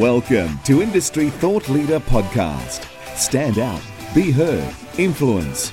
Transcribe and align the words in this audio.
Welcome 0.00 0.58
to 0.64 0.80
Industry 0.80 1.28
Thought 1.28 1.68
Leader 1.68 2.00
Podcast. 2.00 2.86
Stand 3.18 3.58
out, 3.58 3.82
be 4.14 4.30
heard, 4.30 4.74
influence. 4.96 5.72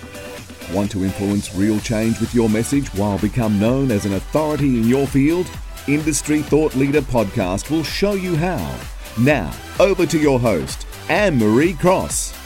Want 0.73 0.91
to 0.91 1.05
influence 1.05 1.55
real 1.55 1.79
change 1.79 2.19
with 2.19 2.35
your 2.35 2.49
message 2.49 2.89
while 2.95 3.17
become 3.19 3.57
known 3.57 3.89
as 3.89 4.05
an 4.05 4.15
authority 4.15 4.79
in 4.79 4.83
your 4.85 5.07
field? 5.07 5.49
Industry 5.87 6.41
Thought 6.41 6.75
Leader 6.75 6.99
Podcast 6.99 7.71
will 7.71 7.85
show 7.85 8.15
you 8.15 8.35
how. 8.35 8.77
Now, 9.17 9.49
over 9.79 10.05
to 10.05 10.19
your 10.19 10.41
host, 10.41 10.85
Anne 11.07 11.37
Marie 11.37 11.75
Cross. 11.75 12.37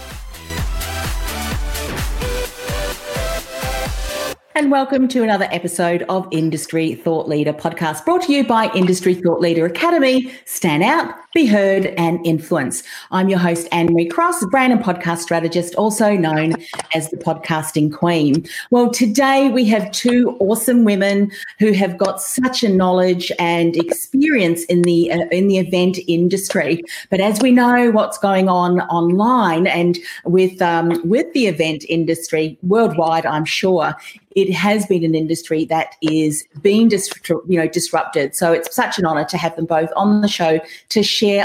And 4.61 4.69
welcome 4.69 5.07
to 5.07 5.23
another 5.23 5.47
episode 5.49 6.03
of 6.07 6.27
Industry 6.29 6.93
Thought 6.93 7.27
Leader 7.27 7.51
podcast 7.51 8.05
brought 8.05 8.21
to 8.23 8.31
you 8.31 8.45
by 8.45 8.69
Industry 8.75 9.15
Thought 9.15 9.39
Leader 9.39 9.65
Academy. 9.65 10.31
Stand 10.45 10.83
out, 10.83 11.15
be 11.33 11.45
heard, 11.45 11.85
and 11.97 12.25
influence. 12.25 12.83
I'm 13.11 13.29
your 13.29 13.39
host, 13.39 13.67
Anne 13.71 13.93
Marie 13.93 14.07
Cross, 14.07 14.45
brand 14.47 14.73
and 14.73 14.83
podcast 14.83 15.19
strategist, 15.19 15.73
also 15.75 16.11
known 16.11 16.55
as 16.93 17.09
the 17.09 17.15
podcasting 17.15 17.93
queen. 17.93 18.45
Well, 18.69 18.89
today 18.91 19.49
we 19.49 19.63
have 19.65 19.91
two 19.91 20.35
awesome 20.39 20.83
women 20.83 21.31
who 21.57 21.71
have 21.71 21.97
got 21.97 22.21
such 22.21 22.63
a 22.63 22.69
knowledge 22.69 23.31
and 23.39 23.77
experience 23.77 24.65
in 24.65 24.81
the 24.81 25.09
uh, 25.09 25.25
in 25.31 25.47
the 25.47 25.57
event 25.57 25.99
industry. 26.07 26.83
But 27.09 27.21
as 27.21 27.41
we 27.41 27.51
know, 27.51 27.91
what's 27.91 28.17
going 28.17 28.49
on 28.49 28.81
online 28.81 29.67
and 29.67 29.97
with 30.25 30.61
um, 30.61 31.01
with 31.07 31.31
the 31.33 31.47
event 31.47 31.85
industry 31.87 32.57
worldwide, 32.61 33.25
I'm 33.25 33.45
sure 33.45 33.95
it 34.35 34.53
has 34.53 34.85
been 34.85 35.03
an 35.03 35.15
industry 35.15 35.65
that 35.65 35.95
is 36.01 36.45
being 36.61 36.87
dis- 36.87 37.11
you 37.27 37.57
know 37.57 37.67
disrupted. 37.67 38.35
So 38.35 38.53
it's 38.53 38.73
such 38.75 38.97
an 38.97 39.05
honour 39.05 39.25
to 39.25 39.37
have 39.37 39.55
them 39.55 39.65
both 39.65 39.89
on 39.95 40.21
the 40.21 40.27
show 40.27 40.59
to 40.89 41.03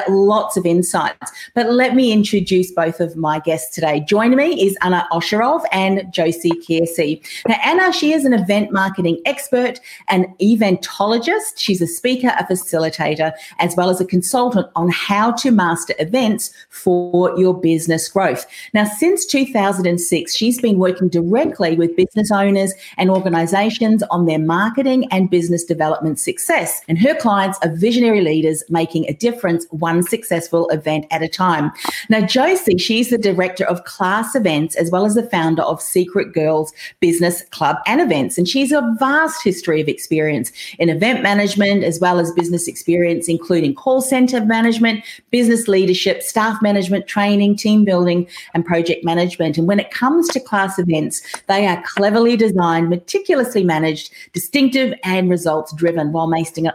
lots 0.08 0.56
of 0.56 0.66
insights. 0.66 1.32
But 1.54 1.70
let 1.70 1.94
me 1.94 2.12
introduce 2.12 2.70
both 2.70 3.00
of 3.00 3.16
my 3.16 3.40
guests 3.40 3.74
today. 3.74 4.00
Joining 4.00 4.36
me 4.36 4.66
is 4.66 4.76
Anna 4.82 5.06
Osherov 5.12 5.62
and 5.72 6.04
Josie 6.12 6.50
Kearsey. 6.50 7.22
Now, 7.48 7.56
Anna, 7.64 7.92
she 7.92 8.12
is 8.12 8.24
an 8.24 8.32
event 8.32 8.72
marketing 8.72 9.20
expert 9.26 9.80
and 10.08 10.26
eventologist. 10.40 11.54
She's 11.56 11.80
a 11.80 11.86
speaker, 11.86 12.32
a 12.38 12.44
facilitator, 12.44 13.32
as 13.58 13.76
well 13.76 13.90
as 13.90 14.00
a 14.00 14.04
consultant 14.04 14.66
on 14.76 14.90
how 14.90 15.32
to 15.32 15.50
master 15.50 15.94
events 15.98 16.52
for 16.70 17.38
your 17.38 17.54
business 17.54 18.08
growth. 18.08 18.46
Now, 18.72 18.84
since 18.84 19.26
2006, 19.26 20.34
she's 20.34 20.60
been 20.60 20.78
working 20.78 21.08
directly 21.08 21.76
with 21.76 21.96
business 21.96 22.30
owners 22.30 22.72
and 22.96 23.10
organizations 23.10 24.02
on 24.10 24.26
their 24.26 24.38
marketing 24.38 25.06
and 25.10 25.30
business 25.30 25.64
development 25.64 26.18
success. 26.18 26.80
And 26.88 26.98
her 26.98 27.14
clients 27.14 27.58
are 27.62 27.74
visionary 27.74 28.20
leaders 28.20 28.62
making 28.68 29.06
a 29.06 29.14
difference 29.14 29.65
one 29.70 30.02
successful 30.02 30.68
event 30.70 31.06
at 31.10 31.22
a 31.22 31.28
time. 31.28 31.72
Now, 32.08 32.20
Josie, 32.26 32.78
she's 32.78 33.10
the 33.10 33.18
director 33.18 33.64
of 33.64 33.84
class 33.84 34.34
events 34.34 34.76
as 34.76 34.90
well 34.90 35.04
as 35.04 35.14
the 35.14 35.28
founder 35.28 35.62
of 35.62 35.80
Secret 35.82 36.32
Girls 36.32 36.72
Business 37.00 37.42
Club 37.50 37.76
and 37.86 38.00
Events. 38.00 38.38
And 38.38 38.48
she's 38.48 38.72
a 38.72 38.94
vast 38.98 39.42
history 39.42 39.80
of 39.80 39.88
experience 39.88 40.52
in 40.78 40.88
event 40.88 41.22
management 41.22 41.84
as 41.84 42.00
well 42.00 42.18
as 42.18 42.32
business 42.32 42.68
experience, 42.68 43.28
including 43.28 43.74
call 43.74 44.00
center 44.00 44.44
management, 44.44 45.04
business 45.30 45.68
leadership, 45.68 46.22
staff 46.22 46.60
management, 46.62 47.06
training, 47.06 47.56
team 47.56 47.84
building, 47.84 48.26
and 48.54 48.64
project 48.64 49.04
management. 49.04 49.58
And 49.58 49.66
when 49.66 49.80
it 49.80 49.90
comes 49.90 50.28
to 50.28 50.40
class 50.40 50.78
events, 50.78 51.22
they 51.46 51.66
are 51.66 51.82
cleverly 51.86 52.36
designed 52.36 52.88
meticulously 52.88 53.64
managed, 53.64 54.12
distinctive, 54.32 54.94
and 55.04 55.30
results 55.30 55.72
driven 55.74 56.12
while 56.12 56.26
making 56.26 56.66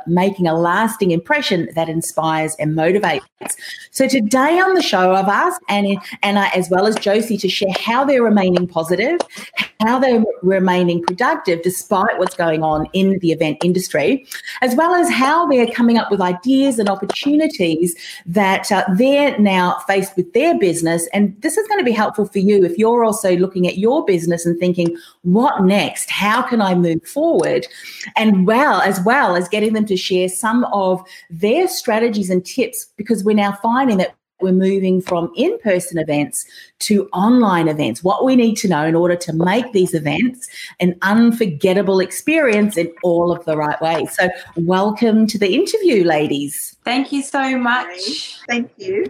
a 0.47 0.53
lasting 0.57 1.11
impression 1.11 1.69
that 1.75 1.89
inspires 1.89 2.55
and 2.55 2.75
motivates. 2.81 3.21
So 3.91 4.07
today 4.07 4.59
on 4.59 4.73
the 4.73 4.81
show, 4.81 5.13
I've 5.13 5.27
asked 5.27 5.61
Anna, 5.67 5.95
Anna 6.23 6.49
as 6.55 6.69
well 6.69 6.85
as 6.85 6.95
Josie 6.95 7.37
to 7.37 7.49
share 7.49 7.73
how 7.79 8.05
they're 8.05 8.23
remaining 8.23 8.67
positive, 8.67 9.19
how 9.81 9.99
they're 9.99 10.23
remaining 10.43 11.03
productive 11.03 11.61
despite 11.63 12.17
what's 12.19 12.35
going 12.35 12.63
on 12.63 12.87
in 12.93 13.19
the 13.19 13.31
event 13.31 13.57
industry, 13.63 14.25
as 14.61 14.75
well 14.75 14.93
as 14.93 15.09
how 15.09 15.47
they're 15.47 15.71
coming 15.71 15.97
up 15.97 16.11
with 16.11 16.21
ideas 16.21 16.79
and 16.79 16.87
opportunities 16.89 17.95
that 18.25 18.71
uh, 18.71 18.83
they're 18.95 19.37
now 19.39 19.77
faced 19.87 20.15
with 20.15 20.31
their 20.33 20.57
business. 20.57 21.07
And 21.13 21.39
this 21.41 21.57
is 21.57 21.67
going 21.67 21.79
to 21.79 21.85
be 21.85 21.91
helpful 21.91 22.25
for 22.25 22.39
you 22.39 22.63
if 22.63 22.77
you're 22.77 23.03
also 23.03 23.35
looking 23.35 23.67
at 23.67 23.77
your 23.77 24.05
business 24.05 24.45
and 24.45 24.57
thinking, 24.59 24.95
what 25.23 25.63
next? 25.63 26.09
How 26.09 26.41
can 26.41 26.61
I 26.61 26.75
move 26.75 27.03
forward? 27.05 27.67
And 28.15 28.47
well, 28.47 28.81
as 28.81 28.99
well 29.01 29.35
as 29.35 29.49
getting 29.49 29.73
them 29.73 29.85
to 29.87 29.97
share 29.97 30.29
some 30.29 30.65
of 30.71 31.01
their 31.29 31.67
strategies 31.67 32.29
and 32.29 32.45
tips, 32.45 32.70
because 32.97 33.23
we're 33.23 33.35
now 33.35 33.57
finding 33.61 33.97
that 33.97 34.15
we're 34.41 34.51
moving 34.51 35.01
from 35.01 35.31
in 35.35 35.57
person 35.59 35.97
events 35.97 36.45
to 36.79 37.07
online 37.09 37.67
events. 37.67 38.03
What 38.03 38.25
we 38.25 38.35
need 38.35 38.55
to 38.57 38.67
know 38.67 38.83
in 38.85 38.95
order 38.95 39.15
to 39.15 39.33
make 39.33 39.71
these 39.71 39.93
events 39.93 40.49
an 40.79 40.97
unforgettable 41.01 41.99
experience 41.99 42.77
in 42.77 42.91
all 43.03 43.31
of 43.31 43.45
the 43.45 43.55
right 43.55 43.79
ways. 43.81 44.15
So, 44.15 44.29
welcome 44.57 45.27
to 45.27 45.37
the 45.37 45.53
interview, 45.53 46.03
ladies. 46.03 46.75
Thank 46.83 47.11
you 47.11 47.21
so 47.21 47.57
much. 47.57 48.39
Thank 48.47 48.71
you. 48.77 49.05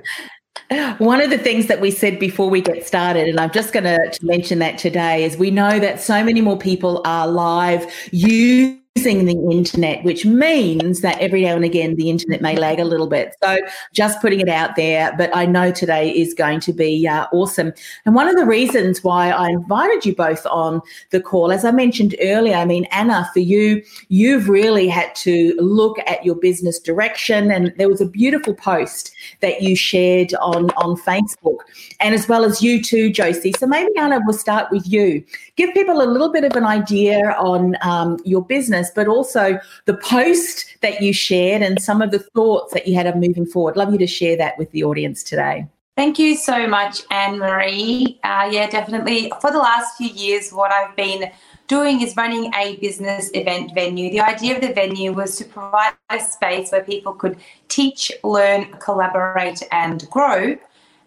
One 0.99 1.21
of 1.21 1.29
the 1.29 1.37
things 1.37 1.67
that 1.67 1.81
we 1.81 1.91
said 1.91 2.17
before 2.17 2.49
we 2.49 2.61
get 2.61 2.87
started, 2.87 3.27
and 3.27 3.39
I'm 3.39 3.51
just 3.51 3.73
going 3.73 3.83
to 3.83 4.17
mention 4.21 4.59
that 4.59 4.77
today, 4.77 5.25
is 5.25 5.35
we 5.35 5.51
know 5.51 5.79
that 5.79 6.01
so 6.01 6.23
many 6.23 6.39
more 6.39 6.57
people 6.57 7.01
are 7.03 7.27
live. 7.27 7.85
You 8.11 8.80
using 8.95 9.23
the 9.25 9.55
internet, 9.55 10.03
which 10.03 10.25
means 10.25 10.99
that 10.99 11.17
every 11.19 11.43
now 11.43 11.55
and 11.55 11.63
again 11.63 11.95
the 11.95 12.09
internet 12.09 12.41
may 12.41 12.57
lag 12.57 12.77
a 12.77 12.83
little 12.83 13.07
bit. 13.07 13.33
So 13.41 13.57
just 13.93 14.19
putting 14.19 14.41
it 14.41 14.49
out 14.49 14.75
there, 14.75 15.15
but 15.17 15.33
I 15.33 15.45
know 15.45 15.71
today 15.71 16.11
is 16.11 16.33
going 16.33 16.59
to 16.61 16.73
be 16.73 17.07
uh, 17.07 17.25
awesome. 17.31 17.71
And 18.05 18.15
one 18.15 18.27
of 18.27 18.35
the 18.35 18.45
reasons 18.45 19.01
why 19.01 19.29
I 19.29 19.49
invited 19.49 20.05
you 20.05 20.13
both 20.13 20.45
on 20.47 20.81
the 21.11 21.21
call, 21.21 21.53
as 21.53 21.63
I 21.63 21.71
mentioned 21.71 22.15
earlier, 22.21 22.57
I 22.57 22.65
mean, 22.65 22.83
Anna, 22.91 23.29
for 23.31 23.39
you, 23.39 23.81
you've 24.09 24.49
really 24.49 24.89
had 24.89 25.15
to 25.15 25.55
look 25.57 25.97
at 26.05 26.25
your 26.25 26.35
business 26.35 26.77
direction. 26.77 27.49
And 27.49 27.73
there 27.77 27.87
was 27.87 28.01
a 28.01 28.05
beautiful 28.05 28.53
post 28.53 29.13
that 29.39 29.61
you 29.61 29.73
shared 29.73 30.33
on, 30.41 30.69
on 30.71 30.97
Facebook, 30.97 31.59
and 32.01 32.13
as 32.13 32.27
well 32.27 32.43
as 32.43 32.61
you 32.61 32.83
too, 32.83 33.09
Josie. 33.09 33.53
So 33.57 33.67
maybe, 33.67 33.91
Anna, 33.97 34.19
we'll 34.25 34.37
start 34.37 34.69
with 34.69 34.85
you. 34.85 35.23
Give 35.55 35.73
people 35.73 36.01
a 36.01 36.03
little 36.03 36.31
bit 36.31 36.43
of 36.43 36.57
an 36.57 36.65
idea 36.65 37.35
on 37.39 37.77
um, 37.83 38.17
your 38.25 38.43
business 38.43 38.80
business, 38.81 38.93
but 38.95 39.07
also 39.07 39.59
the 39.85 39.97
post 39.97 40.77
that 40.81 41.01
you 41.01 41.13
shared 41.13 41.61
and 41.61 41.81
some 41.81 42.01
of 42.01 42.11
the 42.11 42.19
thoughts 42.19 42.73
that 42.73 42.87
you 42.87 42.95
had 42.95 43.07
of 43.07 43.15
moving 43.15 43.45
forward. 43.45 43.75
Love 43.75 43.91
you 43.91 43.99
to 43.99 44.07
share 44.07 44.37
that 44.37 44.57
with 44.57 44.71
the 44.71 44.83
audience 44.83 45.23
today. 45.23 45.67
Thank 45.97 46.17
you 46.17 46.35
so 46.35 46.67
much, 46.67 47.01
Anne 47.11 47.37
Marie. 47.37 48.19
Uh, 48.23 48.49
yeah, 48.51 48.69
definitely. 48.69 49.31
For 49.41 49.51
the 49.51 49.59
last 49.59 49.97
few 49.97 50.07
years, 50.07 50.51
what 50.51 50.71
I've 50.71 50.95
been 50.95 51.31
doing 51.67 52.01
is 52.01 52.15
running 52.15 52.51
a 52.55 52.77
business 52.77 53.29
event 53.33 53.73
venue. 53.75 54.09
The 54.09 54.21
idea 54.21 54.55
of 54.55 54.61
the 54.61 54.73
venue 54.73 55.11
was 55.11 55.35
to 55.37 55.45
provide 55.45 55.93
a 56.09 56.19
space 56.19 56.71
where 56.71 56.83
people 56.83 57.13
could 57.13 57.37
teach, 57.67 58.11
learn, 58.23 58.71
collaborate, 58.79 59.61
and 59.71 60.09
grow 60.09 60.57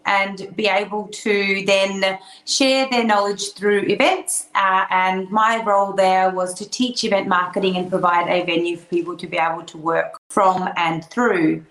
and 0.07 0.55
be 0.57 0.67
able 0.67 1.09
to 1.09 1.65
then 1.67 2.19
share 2.45 2.89
their 2.91 3.05
knowledge 3.05 3.53
through 3.53 3.83
events. 3.83 4.47
Uh, 4.55 4.85
and 4.91 5.31
my 5.31 5.63
role 5.65 5.93
there 5.93 6.31
was 6.31 6.55
to 6.55 6.69
teach 6.69 7.05
event 7.05 7.29
marketing 7.29 7.77
and 7.77 7.89
provide 7.91 8.29
a 8.29 8.45
venue 8.45 8.77
for 8.77 8.87
people 8.87 9.17
to 9.17 9.27
be 9.27 9.37
able 9.37 9.63
to 9.63 9.79
work 9.79 10.17
from 10.31 10.69
and 10.77 11.05
through. 11.07 11.65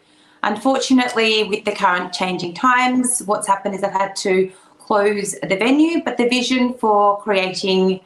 Unfortunately, 0.44 1.44
with 1.46 1.64
the 1.64 1.72
current 1.72 2.12
changing 2.12 2.54
times, 2.54 3.22
what's 3.26 3.48
happened 3.48 3.76
is 3.76 3.84
I've 3.84 3.94
had 3.94 4.16
to 4.18 4.52
close 4.80 5.36
the 5.42 5.56
venue, 5.56 6.04
but 6.04 6.18
the 6.18 6.28
vision 6.28 6.74
for 6.74 7.22
creating 7.22 8.02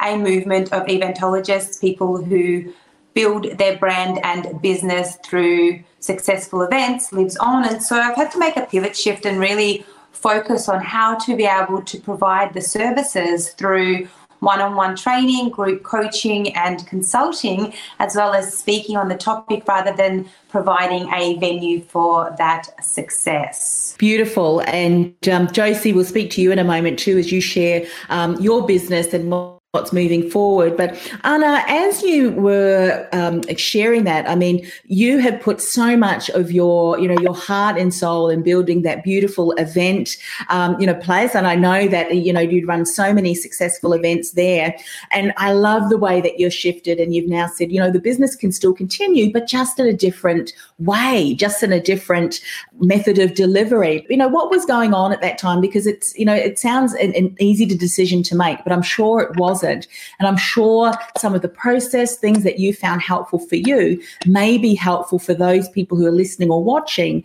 a 0.00 0.16
movement 0.16 0.72
of 0.72 0.86
eventologists, 0.86 1.80
people 1.80 2.22
who 2.22 2.72
build 3.14 3.58
their 3.58 3.76
brand 3.78 4.20
and 4.24 4.60
business 4.62 5.16
through 5.24 5.82
successful 6.00 6.62
events 6.62 7.12
lives 7.12 7.36
on. 7.36 7.66
And 7.66 7.82
so 7.82 7.96
I've 7.96 8.16
had 8.16 8.30
to 8.32 8.38
make 8.38 8.56
a 8.56 8.66
pivot 8.66 8.96
shift 8.96 9.26
and 9.26 9.38
really 9.38 9.84
focus 10.12 10.68
on 10.68 10.80
how 10.80 11.16
to 11.18 11.36
be 11.36 11.44
able 11.44 11.82
to 11.82 12.00
provide 12.00 12.54
the 12.54 12.60
services 12.60 13.50
through 13.50 14.08
one 14.42 14.60
on 14.60 14.74
one 14.74 14.96
training, 14.96 15.50
group 15.50 15.84
coaching, 15.84 16.54
and 16.56 16.84
consulting, 16.88 17.72
as 18.00 18.16
well 18.16 18.34
as 18.34 18.52
speaking 18.56 18.96
on 18.96 19.08
the 19.08 19.16
topic 19.16 19.62
rather 19.68 19.94
than 19.96 20.28
providing 20.48 21.08
a 21.12 21.38
venue 21.38 21.80
for 21.80 22.34
that 22.38 22.66
success. 22.84 23.94
Beautiful. 23.98 24.60
And 24.66 25.14
um, 25.28 25.50
Josie, 25.52 25.92
will 25.92 26.04
speak 26.04 26.30
to 26.32 26.42
you 26.42 26.50
in 26.50 26.58
a 26.58 26.64
moment 26.64 26.98
too 26.98 27.18
as 27.18 27.30
you 27.30 27.40
share 27.40 27.86
um, 28.08 28.34
your 28.40 28.66
business 28.66 29.14
and 29.14 29.30
what's 29.72 29.90
moving 29.90 30.28
forward. 30.28 30.76
But 30.76 31.00
Anna, 31.24 31.64
as 31.66 32.02
you 32.02 32.32
were 32.32 33.08
um, 33.12 33.40
sharing 33.56 34.04
that, 34.04 34.28
I 34.28 34.34
mean, 34.34 34.70
you 34.84 35.16
have 35.20 35.40
put 35.40 35.62
so 35.62 35.96
much 35.96 36.28
of 36.28 36.52
your, 36.52 36.98
you 36.98 37.08
know, 37.08 37.18
your 37.22 37.34
heart 37.34 37.78
and 37.78 37.94
soul 37.94 38.28
in 38.28 38.42
building 38.42 38.82
that 38.82 39.02
beautiful 39.02 39.52
event, 39.52 40.18
um, 40.50 40.78
you 40.78 40.86
know, 40.86 40.92
place. 40.92 41.34
And 41.34 41.46
I 41.46 41.54
know 41.54 41.88
that 41.88 42.14
you 42.14 42.34
know 42.34 42.40
you'd 42.40 42.68
run 42.68 42.84
so 42.84 43.14
many 43.14 43.34
successful 43.34 43.94
events 43.94 44.32
there, 44.32 44.76
and 45.10 45.32
I 45.38 45.54
love 45.54 45.88
the 45.88 45.96
way 45.96 46.20
that 46.20 46.38
you've 46.38 46.52
shifted 46.52 47.00
and 47.00 47.14
you've 47.14 47.30
now 47.30 47.46
said, 47.46 47.72
you 47.72 47.80
know, 47.80 47.90
the 47.90 47.98
business 47.98 48.36
can 48.36 48.52
still 48.52 48.74
continue, 48.74 49.32
but 49.32 49.46
just 49.46 49.80
in 49.80 49.86
a 49.86 49.94
different 49.94 50.52
way, 50.80 51.34
just 51.34 51.62
in 51.62 51.72
a 51.72 51.80
different 51.80 52.40
method 52.80 53.18
of 53.18 53.36
delivery. 53.36 54.06
You 54.10 54.18
know, 54.18 54.28
what 54.28 54.50
was 54.50 54.66
going 54.66 54.92
on 54.92 55.14
at 55.14 55.22
that 55.22 55.38
time? 55.38 55.62
Because 55.62 55.86
it's, 55.86 56.14
you 56.18 56.26
know, 56.26 56.34
it 56.34 56.58
sounds 56.58 56.92
an, 56.92 57.14
an 57.14 57.34
easy 57.40 57.64
decision 57.64 58.22
to 58.24 58.36
make, 58.36 58.62
but 58.64 58.72
I'm 58.74 58.82
sure 58.82 59.22
it 59.22 59.34
was 59.38 59.61
wasn't. 59.62 59.86
And 60.18 60.28
I'm 60.28 60.36
sure 60.36 60.92
some 61.18 61.34
of 61.34 61.42
the 61.42 61.48
process 61.48 62.16
things 62.16 62.44
that 62.44 62.58
you 62.58 62.74
found 62.74 63.02
helpful 63.02 63.38
for 63.38 63.56
you 63.56 64.02
may 64.26 64.58
be 64.58 64.74
helpful 64.74 65.18
for 65.18 65.34
those 65.34 65.68
people 65.68 65.96
who 65.96 66.06
are 66.06 66.12
listening 66.12 66.50
or 66.50 66.62
watching 66.62 67.24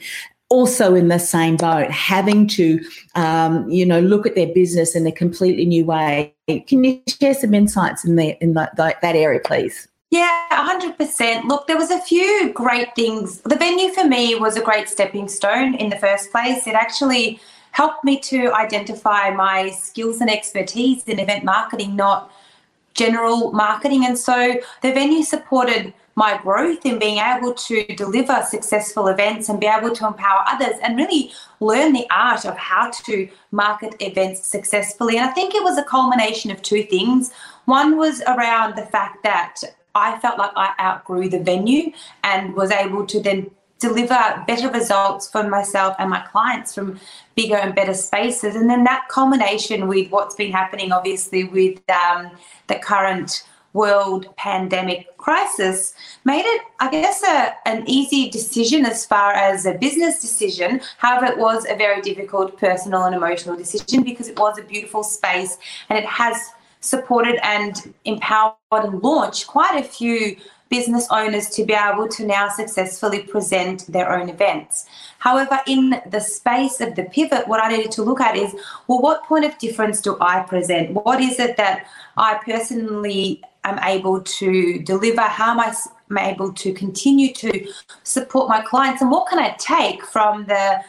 also 0.50 0.96
in 0.96 1.10
the 1.10 1.20
same 1.20 1.58
boat, 1.58 1.92
having 1.92 2.48
to, 2.48 2.80
um, 3.16 3.70
you 3.70 3.86
know, 3.86 4.00
look 4.00 4.26
at 4.26 4.36
their 4.36 4.48
business 4.48 4.96
in 4.96 5.06
a 5.06 5.12
completely 5.12 5.66
new 5.66 5.84
way. 5.84 6.34
Can 6.48 6.86
you 6.86 7.02
share 7.08 7.34
some 7.34 7.54
insights 7.54 8.06
in, 8.06 8.16
the, 8.16 8.42
in 8.42 8.54
the, 8.54 8.72
the, 8.78 8.96
that 9.02 9.16
area, 9.16 9.42
please? 9.44 9.90
Yeah, 10.10 10.48
100%. 10.52 11.44
Look, 11.44 11.68
there 11.68 11.76
was 11.76 11.92
a 11.92 12.00
few 12.00 12.54
great 12.54 12.96
things. 12.96 13.42
The 13.42 13.58
venue 13.58 13.92
for 13.92 14.06
me 14.06 14.36
was 14.36 14.56
a 14.56 14.62
great 14.62 14.88
stepping 14.88 15.28
stone 15.28 15.76
in 15.76 15.90
the 15.90 15.98
first 15.98 16.32
place. 16.32 16.66
It 16.66 16.76
actually 16.76 17.42
helped 17.78 18.04
me 18.04 18.20
to 18.20 18.52
identify 18.54 19.30
my 19.30 19.70
skills 19.70 20.20
and 20.20 20.32
expertise 20.32 21.04
in 21.04 21.20
event 21.20 21.44
marketing, 21.44 21.96
not 21.96 22.32
general 22.96 23.52
marketing. 23.52 24.04
And 24.04 24.18
so 24.18 24.56
the 24.82 24.92
venue 24.94 25.22
supported 25.22 25.94
my 26.16 26.40
growth 26.40 26.84
in 26.88 26.98
being 26.98 27.20
able 27.20 27.54
to 27.54 27.86
deliver 27.94 28.42
successful 28.50 29.10
events 29.10 29.48
and 29.48 29.60
be 29.60 29.68
able 29.68 29.94
to 29.94 30.08
empower 30.08 30.42
others 30.48 30.76
and 30.82 30.98
really 30.98 31.32
learn 31.60 31.94
the 31.94 32.08
art 32.10 32.46
of 32.46 32.58
how 32.58 32.90
to 33.06 33.30
market 33.52 33.94
events 34.00 34.48
successfully. 34.48 35.18
And 35.18 35.30
I 35.30 35.32
think 35.34 35.54
it 35.54 35.64
was 35.64 35.78
a 35.78 35.84
culmination 35.84 36.50
of 36.50 36.64
two 36.64 36.82
things. 36.82 37.32
One 37.66 37.96
was 37.96 38.22
around 38.22 38.76
the 38.76 38.88
fact 38.88 39.22
that 39.22 39.62
I 39.94 40.18
felt 40.18 40.40
like 40.40 40.54
I 40.56 40.74
outgrew 40.80 41.30
the 41.30 41.44
venue 41.52 41.92
and 42.24 42.56
was 42.56 42.72
able 42.72 43.06
to 43.06 43.20
then 43.20 43.52
deliver 43.80 44.44
better 44.48 44.72
results 44.72 45.30
for 45.30 45.48
myself 45.48 45.96
and 46.00 46.10
my 46.10 46.22
clients 46.22 46.74
from 46.74 47.00
bigger 47.38 47.56
and 47.56 47.74
better 47.74 47.94
spaces. 47.94 48.56
And 48.56 48.70
then 48.70 48.84
that 48.84 49.08
combination 49.08 49.88
with 49.88 50.12
what's 50.12 50.36
been 50.36 50.52
happening, 50.52 50.92
obviously, 50.92 51.46
with 51.46 51.80
um, 51.90 52.32
the 52.66 52.76
current 52.76 53.48
world 53.74 54.36
pandemic 54.38 55.16
crisis 55.18 55.94
made 56.26 56.44
it, 56.44 56.62
I 56.80 56.90
guess, 56.90 57.22
a, 57.24 57.54
an 57.68 57.84
easy 57.88 58.30
decision 58.30 58.86
as 58.86 59.06
far 59.06 59.34
as 59.34 59.68
a 59.68 59.76
business 59.76 60.20
decision. 60.20 60.82
However, 60.98 61.28
it 61.28 61.38
was 61.38 61.66
a 61.70 61.76
very 61.76 62.02
difficult 62.02 62.58
personal 62.58 63.04
and 63.04 63.16
emotional 63.16 63.56
decision 63.56 64.02
because 64.02 64.28
it 64.28 64.40
was 64.40 64.58
a 64.58 64.64
beautiful 64.64 65.04
space 65.04 65.60
and 65.90 66.00
it 66.00 66.06
has 66.06 66.38
supported 66.80 67.38
and 67.46 67.94
empowered 68.06 68.56
and 68.72 69.04
launched 69.04 69.46
quite 69.48 69.80
a 69.80 69.88
few 69.88 70.38
business 70.70 71.08
owners 71.12 71.50
to 71.50 71.64
be 71.64 71.74
able 71.74 72.08
to 72.10 72.26
now 72.26 72.50
successfully 72.50 73.24
present 73.24 73.92
their 73.92 74.12
own 74.12 74.30
events. 74.30 74.86
However, 75.20 75.60
in 75.68 76.02
the 76.10 76.20
space 76.20 76.82
of 76.82 76.96
the 76.96 77.04
pivot, 77.04 77.48
what 77.48 77.64
I 77.64 77.70
needed 77.70 77.92
to 77.94 78.04
look 78.04 78.22
at 78.22 78.36
is 78.36 78.54
well, 78.88 79.00
what 79.00 79.24
point 79.24 79.46
of 79.46 79.58
difference 79.58 80.02
do 80.02 80.18
I 80.22 80.42
present? 80.42 80.92
What 80.92 81.22
is 81.22 81.40
it 81.40 81.58
that 81.58 81.88
I 82.18 82.40
personally 82.46 83.44
am 83.64 83.80
able 83.80 84.22
to 84.22 84.80
deliver? 84.80 85.22
How 85.22 85.52
am 85.52 85.60
I 85.60 86.30
able 86.30 86.54
to 86.54 86.74
continue 86.74 87.34
to 87.34 87.68
support 88.04 88.50
my 88.50 88.62
clients? 88.62 89.02
And 89.02 89.12
what 89.12 89.28
can 89.28 89.40
I 89.40 89.56
take 89.58 90.06
from 90.06 90.46
the 90.46 90.84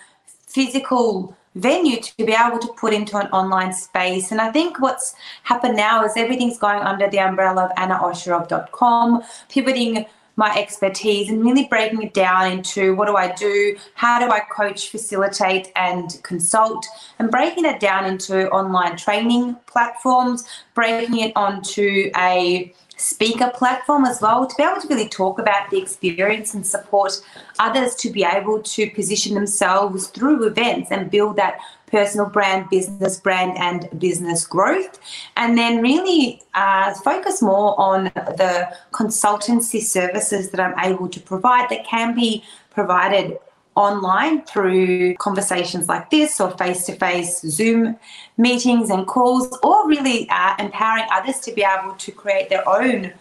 physical 0.46 1.36
venue 1.58 2.00
to 2.00 2.24
be 2.24 2.34
able 2.34 2.58
to 2.58 2.68
put 2.74 2.92
into 2.92 3.16
an 3.16 3.26
online 3.28 3.72
space. 3.72 4.30
And 4.30 4.40
I 4.40 4.50
think 4.50 4.80
what's 4.80 5.14
happened 5.42 5.76
now 5.76 6.04
is 6.04 6.12
everything's 6.16 6.58
going 6.58 6.80
under 6.80 7.08
the 7.08 7.18
umbrella 7.18 7.66
of 7.66 7.70
annaosherov.com, 7.76 9.22
pivoting 9.48 10.06
my 10.38 10.54
expertise 10.56 11.28
and 11.28 11.44
really 11.44 11.64
breaking 11.64 12.00
it 12.00 12.14
down 12.14 12.52
into 12.52 12.94
what 12.94 13.06
do 13.08 13.16
I 13.16 13.32
do, 13.32 13.76
how 13.94 14.20
do 14.20 14.30
I 14.30 14.38
coach, 14.38 14.88
facilitate, 14.88 15.72
and 15.74 16.20
consult, 16.22 16.86
and 17.18 17.28
breaking 17.28 17.64
it 17.64 17.80
down 17.80 18.04
into 18.04 18.48
online 18.50 18.96
training 18.96 19.56
platforms, 19.66 20.44
breaking 20.74 21.18
it 21.18 21.32
onto 21.34 22.12
a 22.16 22.72
speaker 22.98 23.50
platform 23.54 24.04
as 24.04 24.20
well 24.20 24.46
to 24.46 24.56
be 24.56 24.62
able 24.62 24.80
to 24.80 24.88
really 24.88 25.08
talk 25.08 25.38
about 25.38 25.70
the 25.70 25.80
experience 25.80 26.52
and 26.52 26.66
support 26.66 27.20
others 27.58 27.94
to 27.94 28.10
be 28.10 28.24
able 28.24 28.60
to 28.60 28.90
position 28.90 29.34
themselves 29.34 30.08
through 30.08 30.44
events 30.46 30.90
and 30.90 31.10
build 31.10 31.36
that 31.36 31.58
personal 31.86 32.28
brand, 32.28 32.68
business 32.70 33.18
brand, 33.18 33.56
and 33.56 33.88
business 33.98 34.46
growth. 34.46 34.98
And 35.36 35.56
then 35.56 35.80
really 35.80 36.42
uh, 36.54 36.92
focus 36.94 37.40
more 37.40 37.78
on 37.80 38.04
the 38.04 38.68
consultancy 38.92 39.80
services 39.80 40.50
that 40.50 40.60
I'm 40.60 40.78
able 40.78 41.08
to 41.08 41.20
provide 41.20 41.70
that 41.70 41.86
can 41.86 42.14
be 42.14 42.44
provided 42.70 43.38
online 43.78 44.42
through 44.42 45.14
conversations 45.14 45.88
like 45.88 46.10
this 46.10 46.40
or 46.40 46.50
face 46.58 46.84
to 46.86 46.92
face 46.96 47.40
Zoom 47.42 47.96
meetings 48.36 48.90
and 48.90 49.06
calls, 49.06 49.56
or 49.62 49.88
really 49.88 50.28
uh, 50.30 50.54
empowering 50.58 51.06
others 51.12 51.38
to 51.40 51.52
be 51.52 51.64
able 51.64 51.94
to 51.94 52.10
create 52.10 52.48
their 52.50 52.68
own 52.68 53.12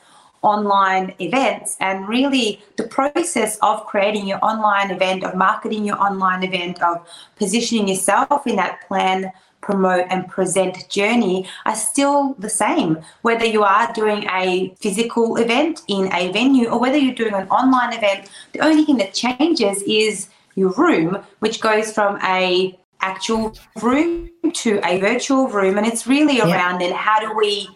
online 0.42 1.14
events. 1.20 1.78
And 1.80 2.08
really, 2.08 2.64
the 2.76 2.88
process 2.88 3.58
of 3.62 3.86
creating 3.86 4.28
your 4.28 4.40
online 4.44 4.90
event, 4.90 5.24
of 5.24 5.36
marketing 5.36 5.86
your 5.86 6.00
online 6.02 6.44
event, 6.44 6.82
of 6.82 7.08
positioning 7.36 7.88
yourself 7.88 8.48
in 8.48 8.56
that 8.56 8.88
plan 8.88 9.32
promote 9.62 10.06
and 10.10 10.28
present 10.28 10.88
journey 10.90 11.46
are 11.66 11.76
still 11.76 12.36
the 12.40 12.50
same. 12.50 12.98
Whether 13.22 13.46
you 13.46 13.64
are 13.64 13.92
doing 13.94 14.24
a 14.32 14.74
physical 14.80 15.38
event 15.38 15.82
in 15.88 16.12
a 16.14 16.32
venue 16.32 16.70
or 16.70 16.80
whether 16.80 16.98
you're 16.98 17.14
doing 17.14 17.34
an 17.34 17.48
online 17.50 17.94
event, 17.94 18.30
the 18.54 18.62
only 18.62 18.86
thing 18.86 18.98
that 18.98 19.14
changes 19.14 19.84
is 19.84 20.30
your 20.58 20.72
room, 20.72 21.24
which 21.40 21.62
goes 21.62 21.94
from 21.94 22.20
a 22.24 22.78
actual 23.00 23.56
room 23.82 24.30
to 24.54 24.82
a 24.84 25.00
virtual 25.00 25.48
room, 25.48 25.78
and 25.78 25.86
it's 25.86 26.08
really 26.08 26.42
around 26.42 26.82
yeah. 26.82 26.88
then 26.88 26.94
how 26.96 27.20
do 27.20 27.34
we 27.38 27.70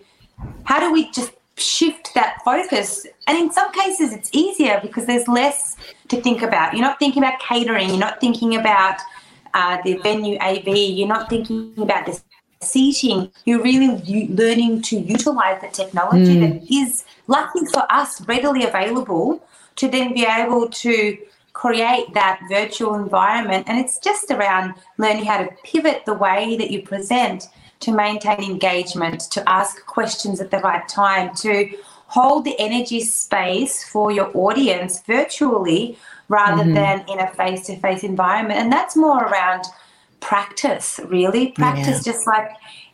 how 0.64 0.80
do 0.80 0.92
we 0.92 1.10
just 1.12 1.32
shift 1.58 2.14
that 2.16 2.38
focus? 2.44 3.06
And 3.28 3.38
in 3.38 3.52
some 3.52 3.72
cases, 3.72 4.12
it's 4.14 4.30
easier 4.34 4.80
because 4.82 5.06
there's 5.06 5.28
less 5.28 5.78
to 6.08 6.20
think 6.20 6.42
about. 6.42 6.74
You're 6.74 6.82
not 6.82 6.98
thinking 6.98 7.24
about 7.24 7.40
catering. 7.40 7.90
You're 7.90 8.00
not 8.00 8.20
thinking 8.20 8.56
about 8.56 8.98
uh, 9.54 9.78
the 9.84 9.98
venue 9.98 10.38
AV. 10.40 10.68
You're 10.68 11.08
not 11.08 11.30
thinking 11.30 11.74
about 11.78 12.08
the 12.08 12.20
seating. 12.62 13.32
You're 13.46 13.62
really 13.62 14.28
learning 14.28 14.82
to 14.84 15.00
utilize 15.00 15.62
the 15.62 15.68
technology 15.68 16.38
mm. 16.38 16.42
that 16.42 16.74
is, 16.74 17.06
lucky 17.28 17.66
for 17.72 17.84
us, 17.92 18.22
readily 18.28 18.64
available 18.64 19.44
to 19.76 19.88
then 19.88 20.14
be 20.14 20.26
able 20.26 20.70
to 20.70 21.18
create 21.54 22.14
that 22.14 22.40
virtual 22.50 22.96
environment. 22.96 23.66
And 23.68 23.80
it's 23.80 24.00
just 24.00 24.32
around 24.32 24.76
learning 24.98 25.26
how 25.26 25.44
to 25.44 25.50
pivot 25.64 26.04
the 26.06 26.14
way 26.14 26.56
that 26.58 26.72
you 26.72 26.82
present 26.82 27.48
to 27.82 27.92
maintain 27.92 28.44
engagement, 28.44 29.22
to 29.32 29.48
ask 29.50 29.86
questions 29.86 30.40
at 30.40 30.52
the 30.52 30.60
right 30.60 30.88
time, 30.88 31.36
to 31.36 31.72
hold 32.08 32.46
the 32.46 32.60
energy 32.60 33.02
space 33.02 33.84
for 33.84 34.12
your 34.12 34.30
audience 34.36 35.02
virtually 35.02 35.98
rather 36.28 36.64
mm-hmm. 36.64 36.74
than 36.74 37.06
in 37.08 37.20
a 37.20 37.28
face 37.32 37.66
to 37.66 37.76
face 37.78 38.04
environment. 38.04 38.60
And 38.60 38.72
that's 38.72 38.96
more 38.96 39.24
around 39.24 39.66
practice, 40.20 41.00
really. 41.06 41.52
Practice, 41.52 42.06
yeah. 42.06 42.14
just 42.14 42.28
like 42.28 42.50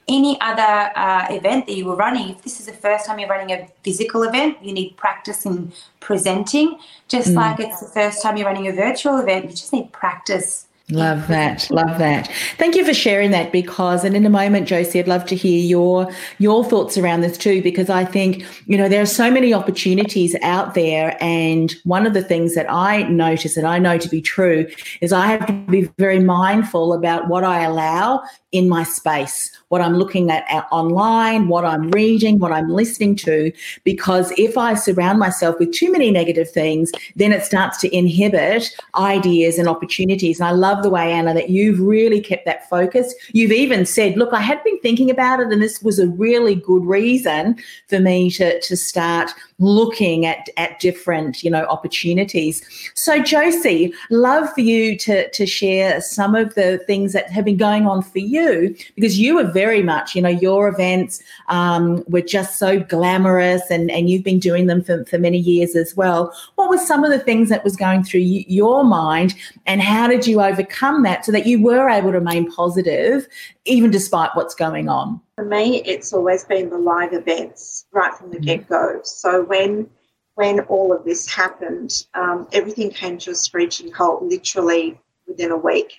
any 0.08 0.40
other 0.42 0.92
uh, 0.96 1.28
event 1.30 1.66
that 1.68 1.76
you 1.76 1.86
were 1.86 1.96
running, 1.96 2.30
if 2.30 2.42
this 2.42 2.60
is 2.60 2.66
the 2.66 2.74
first 2.74 3.06
time 3.06 3.20
you're 3.20 3.30
running 3.30 3.52
a 3.52 3.68
physical 3.84 4.24
event, 4.24 4.58
you 4.64 4.74
need 4.74 4.96
practice 4.96 5.46
in 5.46 5.72
presenting. 6.00 6.80
Just 7.08 7.30
mm. 7.30 7.36
like 7.36 7.60
it's 7.60 7.82
the 7.82 7.90
first 7.90 8.22
time 8.22 8.38
you're 8.38 8.48
running 8.48 8.68
a 8.68 8.74
virtual 8.74 9.18
event, 9.20 9.46
you 9.46 9.52
just 9.52 9.74
need 9.74 9.92
practice 9.92 10.68
Love 10.90 11.28
that. 11.28 11.70
Love 11.70 12.00
that. 12.00 12.32
Thank 12.58 12.76
you 12.76 12.86
for 12.86 12.94
sharing 12.94 13.32
that 13.32 13.52
because 13.52 14.06
and 14.06 14.16
in 14.16 14.26
a 14.26 14.30
moment, 14.30 14.70
Josie, 14.70 15.00
I'd 15.00 15.08
love 15.08 15.26
to 15.26 15.36
hear 15.36 15.60
your 15.60 16.10
your 16.38 16.64
thoughts 16.64 16.98
around 16.98 17.22
this 17.22 17.38
too, 17.38 17.62
because 17.62 17.90
I 17.90 18.06
think, 18.06 18.46
you 18.68 18.78
know, 18.78 18.88
there 18.88 19.02
are 19.02 19.06
so 19.06 19.30
many 19.30 19.54
opportunities 19.54 20.34
out 20.44 20.76
there. 20.76 21.18
And 21.20 21.76
one 21.84 22.08
of 22.08 22.14
the 22.14 22.24
things 22.24 22.56
that 22.56 22.72
I 22.72 23.04
notice 23.04 23.58
and 23.58 23.68
I 23.68 23.80
know 23.80 23.98
to 23.98 24.08
be 24.08 24.22
true 24.22 24.66
is 25.02 25.12
I 25.12 25.28
have 25.28 25.46
to 25.48 25.54
be 25.54 25.90
very 25.98 26.20
mindful 26.20 26.94
about 26.94 27.28
what 27.28 27.44
I 27.44 27.64
allow 27.64 28.24
in 28.54 28.70
my 28.70 28.84
space, 28.84 29.52
what 29.70 29.82
I'm 29.82 29.96
looking 29.96 30.32
at 30.32 30.46
online, 30.72 31.48
what 31.48 31.66
I'm 31.66 31.90
reading, 31.92 32.40
what 32.40 32.52
I'm 32.52 32.70
listening 32.70 33.16
to. 33.18 33.52
Because 33.84 34.32
if 34.38 34.58
I 34.58 34.76
surround 34.76 35.20
myself 35.20 35.58
with 35.60 35.74
too 35.74 35.92
many 35.92 36.12
negative 36.12 36.50
things, 36.50 36.92
then 37.16 37.34
it 37.34 37.44
starts 37.44 37.78
to 37.80 37.96
inhibit 37.96 38.70
ideas 38.96 39.58
and 39.58 39.68
opportunities. 39.68 40.40
And 40.40 40.48
I 40.48 40.52
love 40.52 40.78
love 40.78 40.84
the 40.84 40.90
way, 40.90 41.12
Anna, 41.12 41.34
that 41.34 41.50
you've 41.50 41.80
really 41.80 42.22
kept 42.22 42.46
that 42.46 42.70
focus. 42.70 43.14
You've 43.32 43.52
even 43.52 43.86
said, 43.86 44.18
look, 44.18 44.34
I 44.34 44.42
had 44.42 44.64
been 44.64 44.80
thinking 44.80 45.10
about 45.10 45.40
it, 45.40 45.52
and 45.52 45.62
this 45.62 45.82
was 45.82 46.00
a 46.00 46.08
really 46.08 46.56
good 46.56 46.86
reason 46.86 47.58
for 47.88 48.00
me 48.00 48.30
to, 48.32 48.60
to 48.62 48.78
start 48.78 49.32
looking 49.60 50.26
at, 50.26 50.50
at 50.58 50.80
different, 50.80 51.44
you 51.44 51.50
know, 51.50 51.66
opportunities. 51.66 52.62
So, 52.94 53.22
Josie, 53.22 53.94
love 54.10 54.52
for 54.54 54.62
you 54.62 54.96
to, 55.00 55.30
to 55.30 55.46
share 55.46 56.00
some 56.02 56.36
of 56.36 56.54
the 56.56 56.78
things 56.80 57.14
that 57.14 57.32
have 57.32 57.46
been 57.46 57.58
going 57.58 57.88
on 57.88 58.04
for 58.04 58.20
you 58.20 58.76
because 58.96 59.18
you 59.18 59.40
are 59.40 59.52
very 59.52 59.82
much, 59.82 60.16
you 60.16 60.22
know, 60.22 60.30
your 60.30 60.68
events 60.68 61.22
um, 61.48 62.04
were 62.08 62.22
just 62.22 62.60
so 62.60 62.80
glamorous 62.80 63.64
and, 63.72 63.90
and 63.90 64.10
you've 64.10 64.24
been 64.24 64.40
doing 64.40 64.68
them 64.68 64.84
for, 64.84 65.04
for 65.06 65.18
many 65.18 65.40
years 65.40 65.76
as 65.76 65.96
well. 65.96 66.34
What 66.56 66.70
were 66.70 66.78
some 66.78 67.04
of 67.04 67.10
the 67.10 67.20
things 67.20 67.50
that 67.50 67.64
was 67.64 67.76
going 67.76 68.04
through 68.04 68.22
your 68.22 68.84
mind 68.84 69.34
and 69.66 69.82
how 69.82 70.08
did 70.08 70.28
you 70.28 70.42
overcome 70.42 71.02
that 71.04 71.26
so 71.26 71.32
that 71.32 71.48
you 71.48 71.62
were 71.62 71.90
able 71.90 72.12
to 72.12 72.20
remain 72.20 72.52
positive 72.52 73.28
even 73.66 73.90
despite 73.90 74.36
what's 74.36 74.54
going 74.54 74.88
on? 74.88 75.20
For 75.38 75.46
me, 75.46 75.84
it's 75.84 76.14
always 76.14 76.44
been 76.46 76.72
the 76.72 76.80
live 76.80 77.14
events 77.14 77.86
right 77.92 78.12
from 78.12 78.32
the 78.32 78.38
mm-hmm. 78.38 78.46
get 78.46 78.68
go. 78.68 79.02
So 79.04 79.44
when 79.44 79.88
when 80.34 80.62
all 80.62 80.92
of 80.92 81.06
this 81.06 81.28
happened, 81.28 82.06
um, 82.16 82.48
everything 82.54 82.90
came 82.90 83.20
to 83.20 83.32
a 83.32 83.36
screeching 83.36 83.92
halt 83.92 84.24
literally 84.24 85.00
within 85.28 85.52
a 85.52 85.58
week. 85.58 85.94